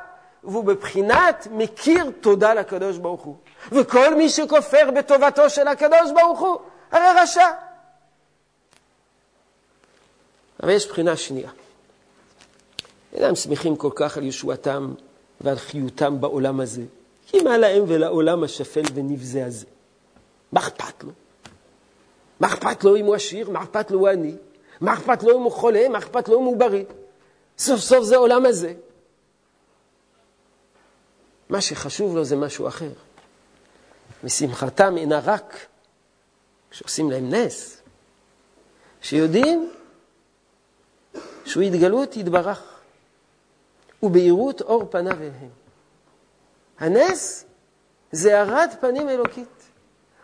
[0.44, 3.36] והוא בבחינת מכיר תודה לקדוש ברוך הוא.
[3.72, 6.58] וכל מי שכופר בטובתו של הקדוש ברוך הוא,
[6.92, 7.46] הרי רשע.
[10.62, 11.50] אבל יש בחינה שנייה.
[13.12, 14.94] אינם שמחים כל כך על ישועתם
[15.40, 16.82] ועל חיותם בעולם הזה,
[17.26, 19.66] כי מה להם ולעולם השפל ונבזה הזה.
[20.52, 21.10] מה אכפת לו?
[22.40, 23.50] מה אכפת לו אם הוא עשיר?
[23.50, 24.34] מה אכפת לו הוא עני?
[24.80, 25.88] מה אכפת לו אם הוא חולה?
[25.88, 26.84] מה אכפת לו אם הוא בריא?
[27.58, 28.74] סוף סוף זה עולם הזה.
[31.48, 32.90] מה שחשוב לו זה משהו אחר.
[34.24, 35.66] ושמחתם אינה רק
[36.70, 37.82] כשעושים להם נס,
[39.02, 39.70] שיודעים
[41.44, 42.71] שהוא התגלות יתברך,
[44.02, 45.50] ובהירות אור פניו אליהם.
[46.78, 47.44] הנס
[48.12, 49.62] זה הארת פנים אלוקית.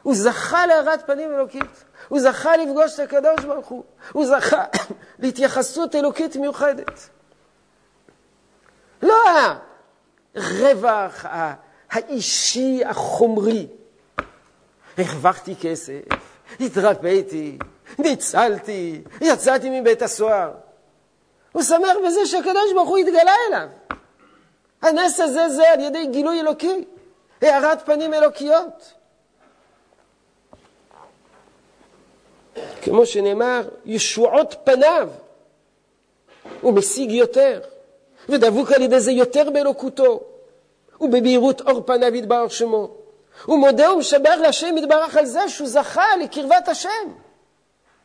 [0.03, 1.85] הוא זכה להארת פנים אלוקית.
[2.09, 3.85] הוא זכה לפגוש את הקדוש ברוך הוא.
[4.13, 4.65] הוא זכה
[5.23, 7.09] להתייחסות אלוקית מיוחדת.
[9.03, 9.17] לא
[10.35, 11.25] הרווח
[11.91, 13.67] האישי החומרי.
[14.99, 16.01] הרווחתי כסף,
[16.61, 17.59] התרפאתי,
[17.99, 20.51] ניצלתי, יצאתי מבית הסוהר.
[21.53, 23.69] הוא שמח בזה שהקדוש ברוך הוא התגלה אליו.
[24.83, 26.85] הנס הזה זה על ידי גילוי אלוקי,
[27.43, 28.93] הארת פנים אלוקיות.
[32.83, 35.09] כמו שנאמר, ישועות פניו,
[36.61, 37.61] הוא משיג יותר,
[38.29, 40.21] ודבוק על ידי זה יותר באלוקותו,
[41.01, 42.91] ובבהירות אור פניו יתברך שמו.
[43.45, 46.89] הוא מודה ומשבח להשם יתברך על זה שהוא זכה לקרבת השם.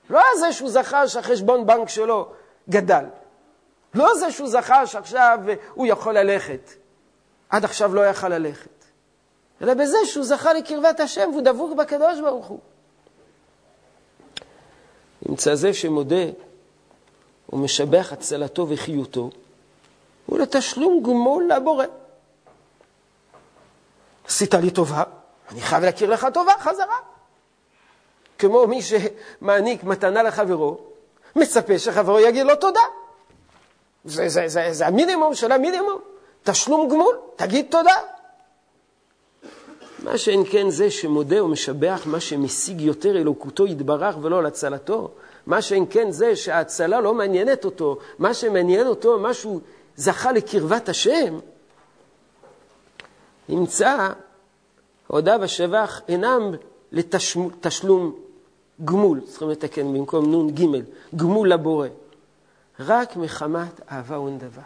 [0.10, 2.28] לא על זה שהוא זכה שהחשבון בנק שלו
[2.70, 3.04] גדל.
[3.94, 5.40] לא זה שהוא זכה שעכשיו
[5.74, 6.70] הוא יכול ללכת.
[7.50, 8.70] עד עכשיו לא יכל ללכת.
[9.62, 12.60] אלא בזה שהוא זכה לקרבת השם והוא דבוק בקדוש ברוך הוא.
[15.30, 16.26] נמצא זה שמודה
[17.54, 19.30] ומשבח הצלתו וחיותו,
[20.26, 21.86] הוא לתשלום גמול לבורא.
[24.28, 25.04] עשית לי טובה,
[25.52, 26.98] אני חייב להכיר לך טובה חזרה.
[28.40, 30.78] כמו מי שמעניק מתנה לחברו,
[31.36, 32.82] מצפה שחברו יגיד לו תודה.
[34.06, 36.00] זה, זה, זה, זה המינימום של המינימום.
[36.44, 37.96] תשלום גמול, תגיד תודה.
[40.04, 45.12] מה שאין כן זה שמודה ומשבח מה שמשיג יותר אלוקותו יתברך ולא להצלתו.
[45.48, 49.62] מה שאין כן זה שההצלה לא מעניינת אותו, מה שמעניין אותו, מה שהוא
[49.96, 51.40] זכה לקרבת השם,
[53.50, 54.10] נמצא,
[55.08, 56.52] הודה ושבח אינם
[56.92, 58.16] לתשלום
[58.86, 60.66] גמול, צריכים לתקן במקום נ"ג,
[61.16, 61.88] גמול לבורא.
[62.86, 64.62] רק מחמת אהבה ונדבה.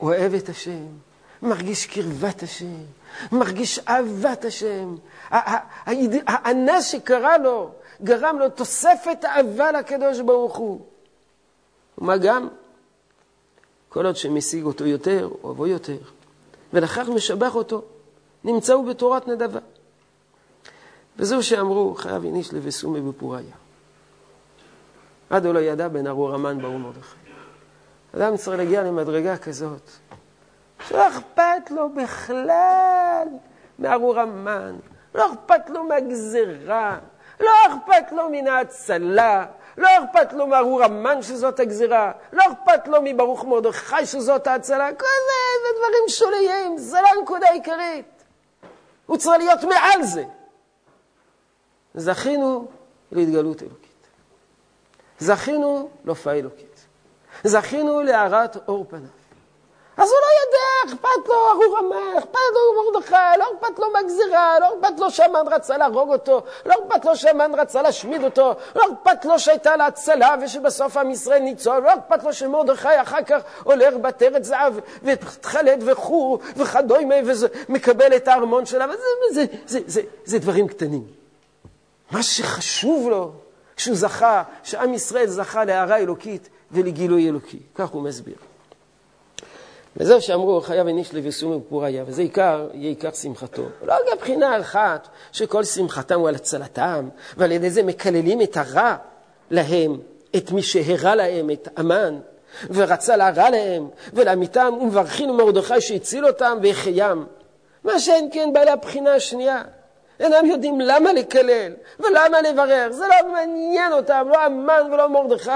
[0.00, 0.86] אוהב את השם,
[1.42, 2.76] מרגיש קרבת השם,
[3.32, 4.94] מרגיש אהבת השם.
[6.26, 7.70] הנס שקרה לו
[8.02, 10.80] גרם לו תוספת אהבה לקדוש ברוך הוא.
[11.98, 12.48] ומה גם?
[13.88, 15.98] כל עוד שמשיג אותו יותר, אוהבו יותר,
[16.72, 17.82] ולכך משבח אותו,
[18.44, 19.60] נמצאו בתורת נדבה.
[21.16, 23.54] וזהו שאמרו, חייב איניש לבסומי בפוריה.
[25.30, 27.19] עד לא ידע בין ארור המן ברור מרדכי.
[28.16, 29.90] אדם צריך להגיע למדרגה כזאת,
[30.88, 33.26] שלא אכפת לו בכלל
[33.78, 34.76] מארור המן,
[35.14, 36.98] לא אכפת לו מהגזרה,
[37.40, 39.46] לא אכפת לו מן ההצלה,
[39.78, 45.06] לא אכפת לו מארור המן שזאת הגזירה, לא אכפת לו מברוך מרדכי שזאת ההצלה, כל
[45.06, 48.24] זה, זה דברים שוליים, זה לא הנקודה העיקרית.
[49.06, 50.24] הוא צריך להיות מעל זה.
[51.94, 52.66] זכינו
[53.12, 54.06] להתגלות אלוקית.
[55.18, 56.69] זכינו להופעה אלוקית.
[57.44, 59.20] זכינו להארת אור פניו.
[59.96, 64.58] אז הוא לא יודע, אכפת לו ארור המן, אכפת לו מרדכי, לא אכפת לו מהגזירה,
[64.60, 68.84] לא אכפת לו שהמן רצה להרוג אותו, לא אכפת לו שהמן רצה להשמיד אותו, לא
[68.92, 73.42] אכפת לו שהייתה לה הצלה ושבסוף עם ישראל ניצול, לא אכפת לו שמרדכי אחר כך
[73.64, 77.14] הולך בתרת זהב ותכלת וחור וכדומה
[77.68, 78.96] ומקבל את הארמון שלה, וזה
[79.32, 81.04] זה, זה, זה, זה, זה דברים קטנים.
[82.10, 83.32] מה שחשוב לו,
[83.76, 87.58] שהוא זכה, שעם ישראל זכה להערה אלוקית ולגילוי אלוקי.
[87.74, 88.34] כך הוא מסביר.
[89.96, 93.62] וזהו שאמרו, חייב איניש לבסום ופוריה, וזה עיקר, יהיה עיקר שמחתו.
[93.82, 98.96] לא רק הבחינה אחת, שכל שמחתם הוא על הצלתם, ועל ידי זה מקללים את הרע
[99.50, 99.98] להם,
[100.36, 102.18] את מי שהרע להם, את המן,
[102.70, 107.26] ורצה להרע להם, ולעמיתם, ומברכין ומרדכי שהציל אותם והחיים.
[107.84, 109.62] מה שאין כן בעלי הבחינה השנייה.
[110.20, 115.50] אינם יודעים למה לקלל ולמה לברר, זה לא מעניין אותם, לא המן ולא מרדכי.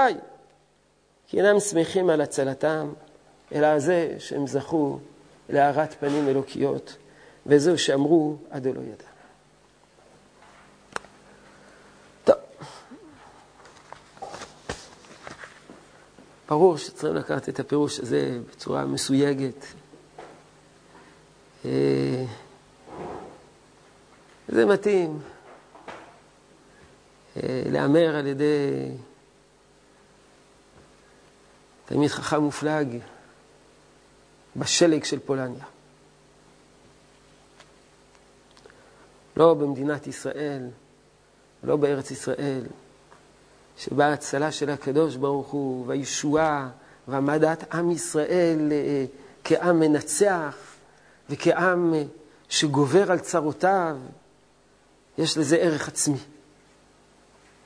[1.27, 2.93] כי אינם שמחים על הצלתם,
[3.51, 4.99] אלא על זה שהם זכו
[5.49, 6.95] להארת פנים אלוקיות,
[7.45, 9.15] וזהו שאמרו עד לא ידע.
[16.49, 19.65] ברור שצריכים לקחת את הפירוש הזה בצורה מסויגת.
[21.65, 22.25] אה,
[24.47, 25.19] זה מתאים
[27.37, 28.91] אה, להמר על ידי
[31.85, 32.99] תלמיד חכם מופלג
[34.55, 35.63] בשלג של פולניה.
[39.37, 40.67] לא במדינת ישראל,
[41.63, 42.63] לא בארץ ישראל,
[43.77, 46.69] שבה ההצלה של הקדוש ברוך הוא, והישועה,
[47.07, 49.05] והעמדת עם ישראל אה,
[49.43, 50.55] כעם מנצח,
[51.29, 52.03] וכעם אה,
[52.49, 53.97] שגובר על צרותיו,
[55.17, 56.17] יש לזה ערך עצמי.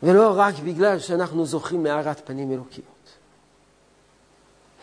[0.03, 2.98] ולא רק בגלל שאנחנו זוכים מהארת פנים אלוקיות.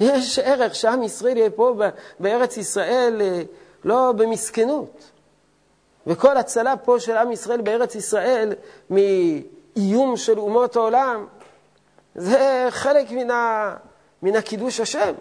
[0.01, 1.75] יש ערך שעם ישראל יהיה פה
[2.21, 3.43] בארץ ישראל אה,
[3.85, 5.11] לא במסכנות.
[6.07, 8.53] וכל הצלה פה של עם ישראל בארץ ישראל
[8.91, 11.27] מאיום של אומות העולם,
[12.15, 13.77] זה חלק מן, ה,
[14.23, 15.15] מן הקידוש השם.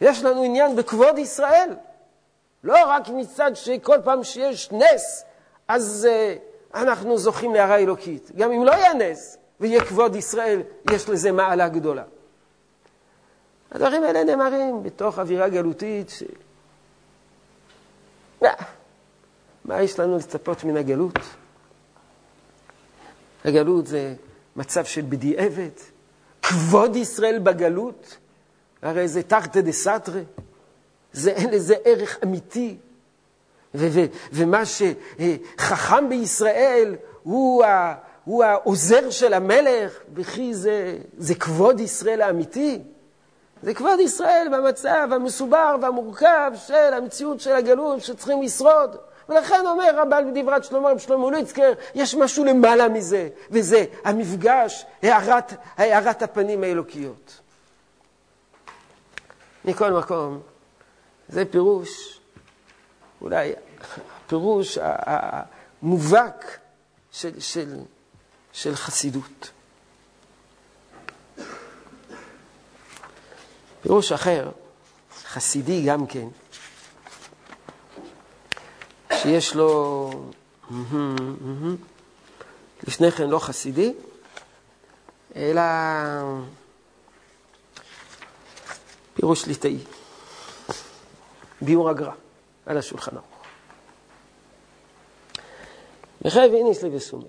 [0.00, 1.70] יש לנו עניין בכבוד ישראל.
[2.64, 5.24] לא רק מצד שכל פעם שיש נס,
[5.68, 8.30] אז uh, אנחנו זוכים להערה אלוקית.
[8.36, 12.02] גם אם לא יהיה נס ויהיה כבוד ישראל, יש לזה מעלה גדולה.
[13.74, 16.22] הדברים האלה נאמרים בתוך אווירה גלותית ש...
[19.64, 21.18] מה יש לנו לצפות מן הגלות?
[23.44, 24.14] הגלות זה
[24.56, 25.68] מצב של בדיעבד.
[26.42, 28.16] כבוד ישראל בגלות,
[28.82, 30.24] הרי זה תרתי דה סתרי.
[31.12, 32.76] זה, אין לזה ערך אמיתי.
[33.74, 37.94] ו- ו- ומה שחכם בישראל הוא, ה-
[38.24, 42.82] הוא העוזר של המלך, וכי זה, זה כבוד ישראל האמיתי.
[43.64, 48.96] זה כבוד ישראל במצב המסובר והמורכב של המציאות של הגלות שצריכים לשרוד.
[49.28, 55.52] ולכן אומר רבן בדברת שלמה, רב שלמה לויצקר, יש משהו למעלה מזה, וזה המפגש, הערת,
[55.76, 57.40] הערת הפנים האלוקיות.
[59.64, 60.40] מכל מקום,
[61.28, 62.20] זה פירוש,
[63.20, 63.52] אולי
[64.26, 66.58] הפירוש המובהק
[67.12, 67.78] של, של,
[68.52, 69.50] של חסידות.
[73.84, 74.50] פירוש אחר,
[75.24, 76.28] חסידי גם כן,
[79.12, 80.10] שיש לו,
[82.88, 83.94] לפני כן לא חסידי,
[85.36, 85.62] אלא
[89.14, 89.78] פירוש ליטאי,
[91.60, 92.12] ביור הגר"א,
[92.66, 93.28] על השולחן ערוך.
[96.24, 97.28] מחייב איניס לבסומי.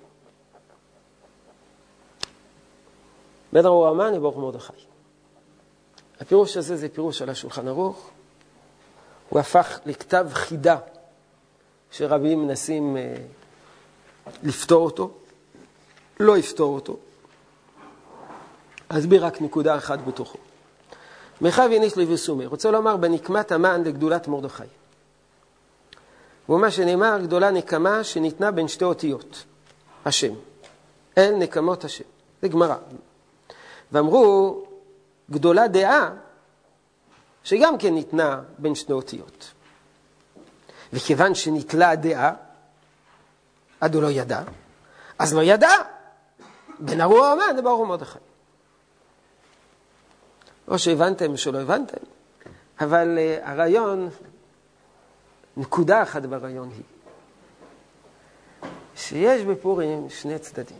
[3.53, 4.94] בן ארור המן לברוך מרדכי.
[6.19, 8.09] הפירוש הזה זה פירוש על השולחן ערוך.
[9.29, 10.77] הוא הפך לכתב חידה
[11.91, 13.15] שרבים מנסים אה,
[14.43, 15.11] לפתור אותו,
[16.19, 16.97] לא יפתור אותו.
[18.87, 20.37] אסביר רק נקודה אחת בתוכו.
[21.41, 24.63] מרחב יניש לוי סומי, רוצה לומר בנקמת המן לגדולת מרדכי.
[26.49, 29.43] ומה שנאמר, גדולה נקמה שניתנה בין שתי אותיות,
[30.05, 30.33] השם.
[31.17, 32.03] אל נקמות השם.
[32.41, 32.75] זה גמרא.
[33.91, 34.64] ואמרו,
[35.31, 36.09] גדולה דעה,
[37.43, 39.53] שגם כן ניתנה בין שתי אותיות.
[40.93, 42.33] וכיוון שנתלה הדעה,
[43.81, 44.41] עד הוא לא ידע,
[45.19, 45.71] אז לא ידע.
[46.79, 48.19] בן ארור עמד ברוך מרדכי.
[50.67, 51.97] או שהבנתם שלא הבנתם,
[52.79, 54.09] אבל uh, הרעיון,
[55.57, 56.83] נקודה אחת ברעיון היא,
[58.95, 60.77] שיש בפורים שני צדדים.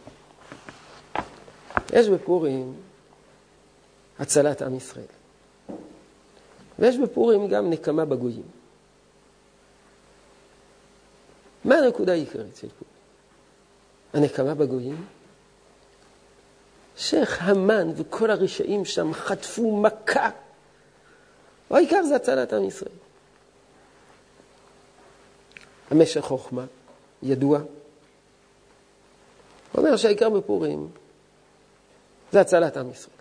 [1.94, 2.76] יש בפורים
[4.20, 5.06] הצלת עם ישראל.
[6.80, 8.44] ויש בפורים גם נקמה בגויים.
[11.66, 12.96] מה הנקודה העיקרית של פורים?
[14.14, 15.06] הנקמה בגויים?
[16.96, 20.30] שאיך המן וכל הרשעים שם חטפו מכה.
[21.70, 22.96] העיקר זה הצלת עם ישראל.
[25.92, 26.66] המשך חוכמה,
[27.24, 27.60] ידוע.
[29.78, 30.90] אומר שהעיקר בפורים
[32.32, 33.15] זה הצלת עם ישראל.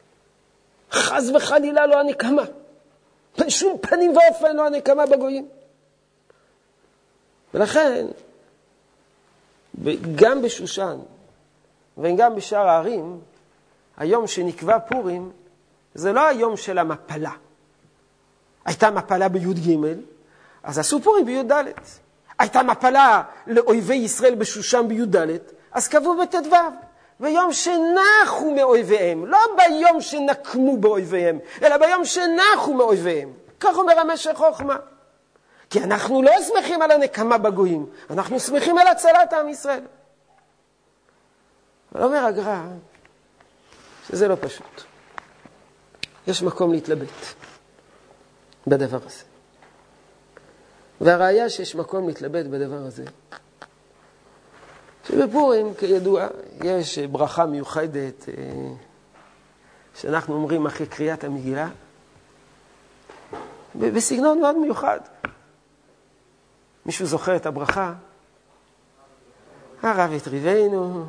[0.95, 2.43] חס וחלילה לא הנקמה.
[3.39, 5.49] בשום פנים ואופן לא הנקמה בגויים.
[7.55, 8.07] ולכן,
[10.15, 10.99] גם בשושן
[11.99, 13.21] וגם בשאר הערים,
[13.97, 15.33] היום שנקבע פורים,
[15.95, 17.33] זה לא היום של המפלה.
[18.65, 19.79] הייתה מפלה בי"ג,
[20.63, 21.53] אז עשו פורים בי"ד.
[22.39, 25.17] הייתה מפלה לאויבי ישראל בשושן בי"ד,
[25.73, 26.57] אז קבעו בט"ו.
[27.21, 33.33] ביום שנחו מאויביהם, לא ביום שנקמו באויביהם, אלא ביום שנחו מאויביהם.
[33.61, 34.77] כך אומר המשך חוכמה.
[35.71, 39.83] כי אנחנו לא שמחים על הנקמה בגויים, אנחנו שמחים על הצלת עם ישראל.
[41.95, 42.63] אבל אומר הגר"א
[44.09, 44.83] שזה לא פשוט.
[46.27, 47.09] יש מקום להתלבט
[48.67, 49.25] בדבר הזה.
[51.01, 53.05] והראיה שיש מקום להתלבט בדבר הזה,
[55.09, 56.27] שבפורים, כידוע,
[56.65, 58.35] יש ברכה מיוחדת אה,
[59.95, 61.69] שאנחנו אומרים אחרי קריאת המגילה,
[63.75, 65.01] בסגנון מאוד מיוחד.
[66.87, 67.95] מישהו זוכר את הברכה?
[69.83, 71.07] הרב הטריבנו,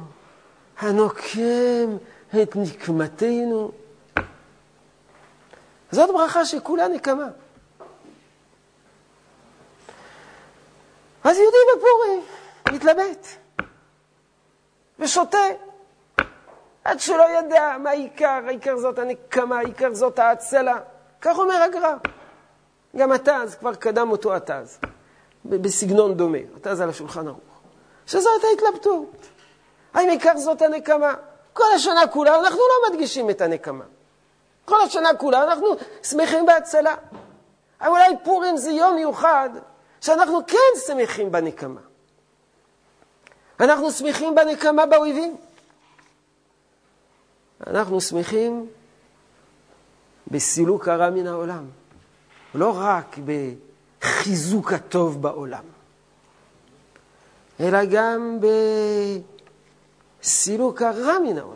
[0.79, 1.97] הנוקם
[2.41, 3.71] את נקמתנו.
[5.91, 7.27] זאת ברכה שכולה נקמה.
[11.23, 12.21] אז יהודי בפורים
[12.71, 13.44] מתלבט
[14.99, 15.37] ושותה
[16.83, 20.77] עד שלא ידע מה העיקר, העיקר זאת הנקמה, העיקר זאת ההצלה.
[21.21, 21.95] כך אומר הגר"א.
[22.97, 24.79] גם התז, כבר קדם אותו התז,
[25.45, 27.61] בסגנון דומה, התז על השולחן ערוך.
[28.07, 29.27] שזאת ההתלבטות.
[29.93, 31.13] האם עיקר זאת הנקמה?
[31.53, 33.83] כל השנה כולה אנחנו לא מדגישים את הנקמה.
[34.65, 35.67] כל השנה כולה אנחנו
[36.03, 36.95] שמחים בהצלה.
[37.81, 39.49] אבל אולי פורים זה יום מיוחד
[40.01, 41.81] שאנחנו כן שמחים בנקמה.
[43.59, 45.37] אנחנו שמחים בנקמה באויבים.
[47.67, 48.67] אנחנו שמחים
[50.27, 51.65] בסילוק הרע מן העולם,
[52.55, 53.15] לא רק
[53.99, 55.63] בחיזוק הטוב בעולם,
[57.59, 58.39] אלא גם
[60.21, 61.55] בסילוק הרע מן העולם.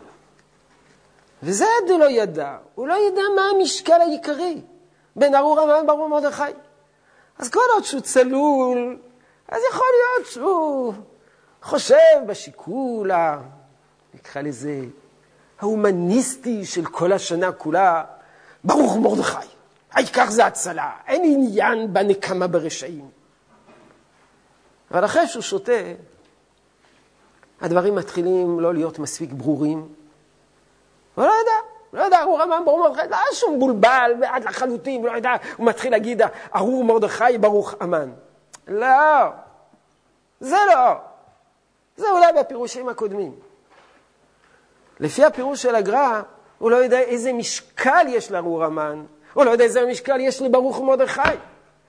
[1.42, 4.60] וזה עד לא ידע, הוא לא ידע מה המשקל העיקרי
[5.16, 6.42] בין ארור המן ברור מרדכי.
[7.38, 8.98] אז כל עוד שהוא צלול,
[9.48, 10.94] אז יכול להיות שהוא
[11.62, 11.96] חושב
[12.26, 13.10] בשיקול,
[14.14, 14.80] נקרא לזה,
[15.60, 18.04] ההומניסטי של כל השנה כולה,
[18.64, 19.46] ברוך מרדכי.
[19.92, 23.10] העיקר זה הצלה, אין עניין בנקמה ברשעים.
[24.90, 25.72] אבל אחרי שהוא שותה,
[27.60, 29.88] הדברים מתחילים לא להיות מספיק ברורים.
[31.14, 31.52] הוא לא יודע,
[31.92, 35.66] לא יודע, ארור המן ברוך מרדכי, לא שהוא מבולבל עד לחלוטין, הוא לא יודע, הוא
[35.66, 36.22] מתחיל להגיד,
[36.54, 38.10] ארור מרדכי ברוך המן.
[38.68, 39.28] לא,
[40.40, 41.09] זה לא.
[42.00, 43.32] זה אולי בפירושים הקודמים.
[45.00, 46.20] לפי הפירוש של הגר"א,
[46.58, 50.80] הוא לא יודע איזה משקל יש לארור המן, הוא לא יודע איזה משקל יש לברוך
[50.80, 51.20] מרדכי.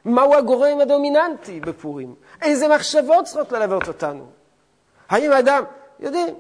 [0.06, 2.16] מהו הגורם הדומיננטי בפורים?
[2.42, 4.26] איזה מחשבות צריכות ללוות אותנו?
[5.10, 5.64] האם האדם,
[6.00, 6.36] יודעים,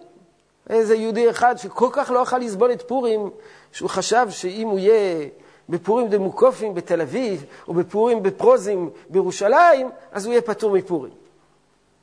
[0.69, 3.29] איזה יהודי אחד שכל כך לא יכול לסבול את פורים,
[3.71, 5.27] שהוא חשב שאם הוא יהיה
[5.69, 11.13] בפורים דמוקופים בתל אביב, או בפורים בפרוזים בירושלים, אז הוא יהיה פטור מפורים.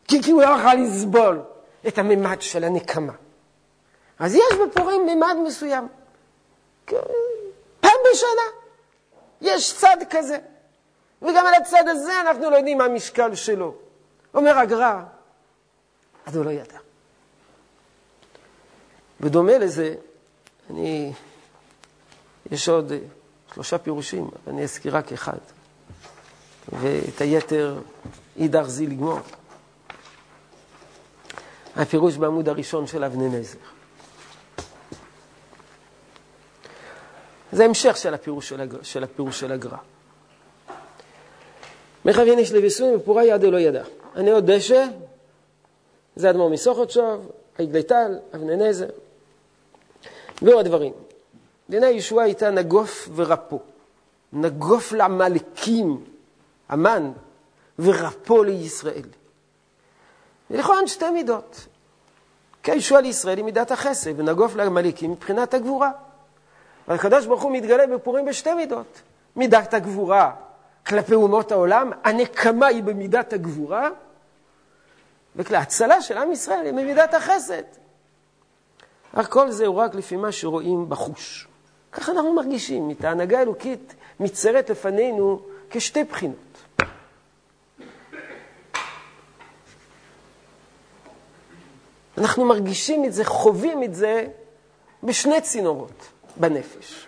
[0.09, 1.41] כי, כי הוא לא יכול לסבול
[1.87, 3.13] את הממד של הנקמה.
[4.19, 5.89] אז יש בפורים ממד מסוים.
[7.81, 8.49] פעם בשנה
[9.41, 10.39] יש צד כזה.
[11.23, 13.75] וגם על הצד הזה אנחנו לא יודעים מה המשקל שלו.
[14.35, 15.03] אומר הגר"א,
[16.27, 16.79] אז הוא לא ידע.
[19.21, 19.95] בדומה לזה,
[20.71, 21.13] אני,
[22.51, 22.93] יש עוד
[23.55, 25.39] שלושה פירושים, אני אזכיר רק אחד,
[26.73, 27.79] ואת היתר
[28.37, 29.21] אידך זי לגמור.
[31.79, 33.59] הפירוש בעמוד הראשון של אבני נזר.
[37.53, 39.77] זה המשך של הפירוש של, של, הפירוש של הגר"א.
[42.05, 43.85] מחווין איש לביסום ופורה יד אלו ידע.
[44.15, 44.85] עוד דשא,
[46.17, 48.89] זה אדמו"ר מסוכותשוב, היגליטל, אבני נזר,
[50.43, 50.93] ועוד דברים.
[51.71, 53.61] דיני ישועה הייתה נגוף ורפו.
[54.33, 56.05] נגוף לעמלקים,
[56.69, 57.13] המן,
[57.79, 59.09] ורפו לישראל.
[60.51, 61.67] ולכאורה שתי מידות.
[62.63, 65.91] כי הישועה לישראל היא מידת החסד, ונגוף לעמלקים מבחינת הגבורה.
[66.89, 69.01] והקדוש ברוך הוא מתגלה בפורים בשתי מידות.
[69.37, 70.33] מידת הגבורה
[70.87, 73.89] כלפי אומות העולם, הנקמה היא במידת הגבורה,
[75.37, 77.63] וההצלה של עם ישראל היא במידת החסד.
[79.13, 81.49] אך כל זה הוא רק לפי מה שרואים בחוש.
[81.93, 85.41] ככה אנחנו מרגישים, את ההנהגה האלוקית מצרת לפנינו
[85.71, 86.48] כשתי בחינות.
[92.19, 94.27] אנחנו מרגישים את זה, חווים את זה
[95.03, 96.09] בשני צינורות.
[96.37, 97.07] בנפש.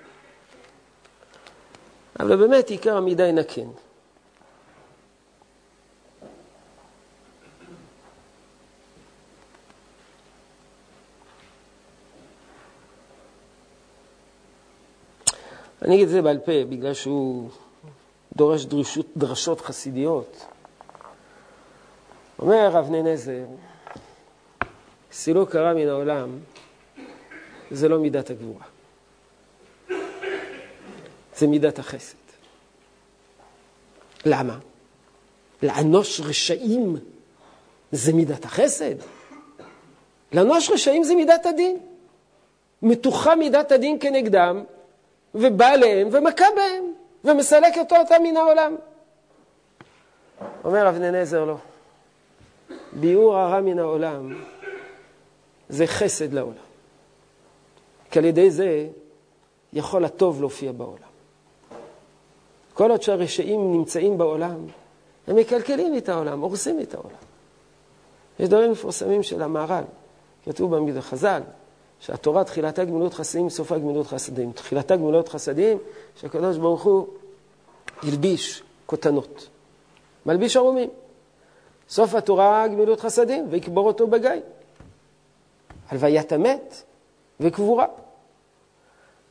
[2.21, 3.67] אבל באמת עיקר המידה אינה כן.
[15.83, 17.51] אני אגיד את זה בעל פה, בגלל שהוא
[18.37, 18.67] דורש
[19.17, 20.45] דרשות, חסידיות.
[22.39, 23.45] אומר הרב ננזר,
[25.13, 26.39] סילוק הרע מן העולם
[27.71, 28.65] זה לא מידת הגבורה.
[31.37, 32.17] זה מידת החסד.
[34.27, 34.59] למה?
[35.63, 36.97] לאנוש רשעים
[37.93, 38.95] זה מידת החסד?
[40.33, 41.79] לאנוש רשעים זה מידת הדין.
[42.83, 44.65] מתוחה מידת הדין כנגדם,
[45.35, 46.85] ובא אליהם ומכה בהם,
[47.25, 48.77] ומסלק אותו אותם מן העולם.
[50.65, 51.57] אומר אבני נזר לא.
[52.93, 54.35] ביאור הרע מן העולם
[55.71, 56.55] זה חסד לעולם.
[58.11, 58.89] כי על ידי זה
[59.73, 61.11] יכול הטוב להופיע בעולם.
[62.75, 64.66] כל עוד שהרשעים נמצאים בעולם,
[65.27, 67.16] הם מקלקלים את העולם, הורסים את העולם.
[68.41, 69.85] יש דברים מפורסמים של המהר"ל,
[70.45, 71.43] כתוב במידה חז"ל,
[72.01, 74.53] שהתורה תחילתה גמילות חסדים, סופה גמילות חסדים.
[74.53, 75.79] תחילתה גמילות חסדים,
[76.16, 77.07] שהקדוש ברוך הוא
[78.03, 79.49] הלביש כותנות.
[80.27, 80.91] מלביש ערומים.
[81.89, 84.31] סוף התורה גמילות חסדים, ויקבור אותו בגיא.
[85.91, 86.82] הלוויית המת
[87.41, 87.86] וקבורה.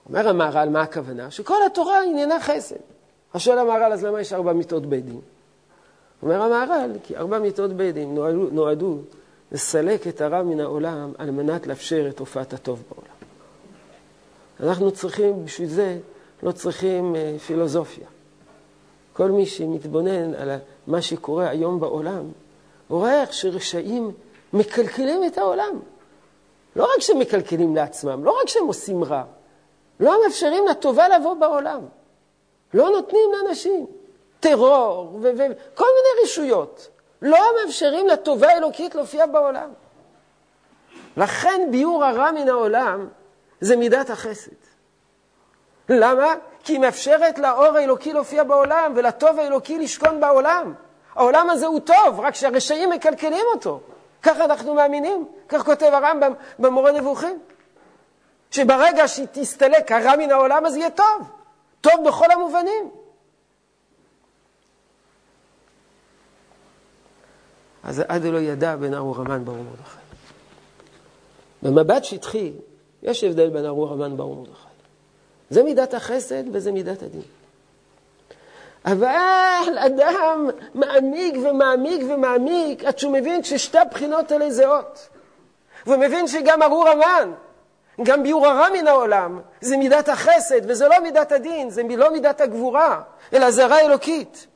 [0.09, 1.31] אומר המהר"ל, מה הכוונה?
[1.31, 2.75] שכל התורה עניינה חסד.
[3.33, 5.21] אז שואל המהר"ל, אז למה יש ארבע מיטות בית דין?
[6.23, 8.97] אומר המהר"ל, כי ארבע מיטות בית דין נועדו, נועדו
[9.51, 13.19] לסלק את הרע מן העולם על מנת לאפשר את הופעת הטוב בעולם.
[14.59, 15.97] אנחנו צריכים, בשביל זה,
[16.43, 18.07] לא צריכים אה, פילוסופיה.
[19.13, 20.51] כל מי שמתבונן על
[20.87, 22.23] מה שקורה היום בעולם,
[22.87, 24.11] הוא רואה איך שרשעים
[24.53, 25.79] מקלקלים את העולם.
[26.75, 29.23] לא רק שהם מקלקלים לעצמם, לא רק שהם עושים רע,
[29.99, 31.81] לא מאפשרים לטובה לבוא בעולם.
[32.73, 33.85] לא נותנים לאנשים
[34.39, 36.89] טרור וכל מיני רשויות.
[37.21, 39.69] לא מאפשרים לטובה האלוקית להופיע בעולם.
[41.17, 43.07] לכן ביור הרע מן העולם
[43.61, 44.51] זה מידת החסד.
[45.89, 46.35] למה?
[46.63, 50.73] כי היא מאפשרת לאור האלוקי להופיע בעולם ולטוב האלוקי לשכון בעולם.
[51.15, 53.79] העולם הזה הוא טוב, רק שהרשעים מקלקלים אותו.
[54.23, 57.39] ככה אנחנו מאמינים, כך כותב הרמב"ם במורה נבוכים.
[58.51, 61.31] שברגע שתסתלק הרע מן העולם אז יהיה טוב.
[61.81, 62.91] טוב בכל המובנים.
[67.83, 69.97] אז עד לא ידע בין ארור המן ברור מרדכי.
[71.63, 72.53] במבט שטחי,
[73.03, 74.69] יש הבדל בין ארור המן ברור מרדכי.
[75.49, 77.21] זה מידת החסד וזה מידת הדין.
[78.85, 85.09] אבל אדם מעמיק ומעמיק ומעמיק עד שהוא מבין ששתי הבחינות האלה זהות.
[85.85, 87.31] והוא מבין שגם ארור המן,
[88.03, 92.41] גם ביור הרע מן העולם, זה מידת החסד, וזה לא מידת הדין, זה לא מידת
[92.41, 93.01] הגבורה,
[93.33, 94.47] אלא זה רע אלוקית.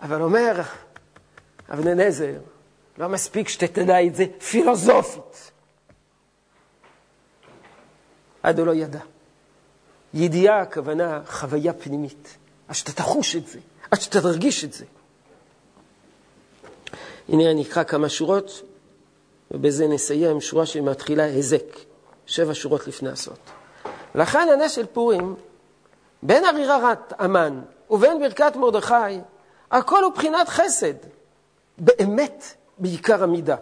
[0.00, 0.60] אבל אומר
[1.70, 2.32] אבני נזר,
[2.98, 5.50] לא מספיק שתדע את זה פילוסופית.
[8.42, 9.13] עד הוא לא ידע.
[10.14, 12.36] ידיעה הכוונה חוויה פנימית.
[12.68, 13.58] עד שאתה תחוש את זה,
[13.90, 14.84] עד שאתה תרגיש את זה.
[17.28, 18.62] הנה אני אקרא כמה שורות,
[19.50, 21.64] ובזה נסיים שורה שמתחילה היזק,
[22.26, 23.36] שבע שורות לפני הסוד.
[24.14, 25.34] לכן הנס של פורים,
[26.22, 27.60] בין ערירת המן
[27.90, 29.18] ובין ברכת מרדכי,
[29.70, 30.94] הכל הוא בחינת חסד,
[31.78, 32.44] באמת
[32.78, 33.56] בעיקר המידה.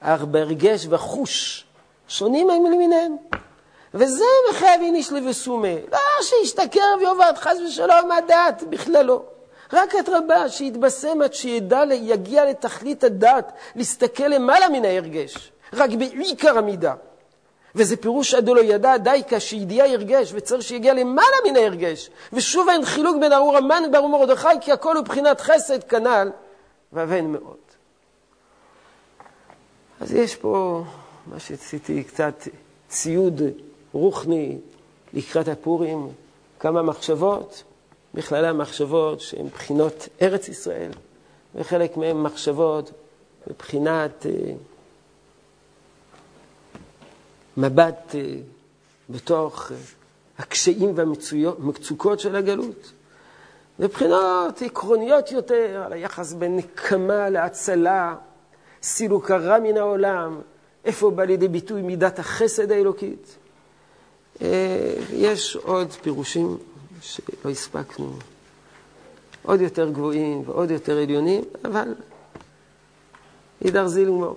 [0.00, 1.64] אך בהרגש וחוש
[2.08, 3.16] שונים הם למיניהם.
[3.96, 5.74] וזה מחייב איניש לבסומה.
[5.92, 9.22] לא שישתכר ויאבד חס ושלום מהדעת, בכללו.
[9.72, 15.52] רק את רבה שיתבשם עד שידע, יגיע לתכלית הדעת, להסתכל למעלה מן ההרגש.
[15.72, 16.94] רק בעיקר המידה.
[17.74, 22.10] וזה פירוש עדו לא ידע דייקה שידיעה הרגש, וצריך שיגיע למעלה מן ההרגש.
[22.32, 26.30] ושוב אין חילוק בין ארור המן וברור מרדכי, כי הכל הוא בחינת חסד כנ"ל,
[26.92, 27.56] ואבן מאוד.
[30.00, 30.82] אז יש פה
[31.26, 32.48] מה שעשיתי קצת
[32.88, 33.42] ציוד
[33.96, 34.58] רוחני
[35.12, 36.08] לקראת הפורים,
[36.60, 37.62] כמה מחשבות,
[38.14, 40.90] בכללם מחשבות שהן בחינות ארץ ישראל,
[41.54, 42.90] וחלק מהן מחשבות
[43.50, 44.52] מבחינת אה,
[47.56, 48.20] מבט אה,
[49.10, 49.76] בתוך אה,
[50.38, 52.92] הקשיים והמצוקות של הגלות.
[53.78, 58.14] מבחינות עקרוניות יותר על היחס בין נקמה להצלה,
[58.82, 60.40] סילוק הרע מן העולם,
[60.84, 63.36] איפה בא לידי ביטוי מידת החסד האלוקית.
[64.42, 66.56] אה, יש עוד פירושים
[67.00, 68.12] שלא הספקנו,
[69.42, 71.94] עוד יותר גבוהים ועוד יותר עליונים, אבל
[73.64, 74.34] אידר זילמו.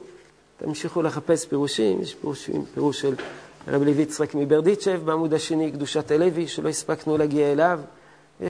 [0.57, 3.15] תמשיכו לחפש פירושים, יש פירושים, פירוש של
[3.67, 7.79] רבי לוי יצחק מברדיצ'ב בעמוד השני, קדושת הלוי, שלא הספקנו להגיע אליו.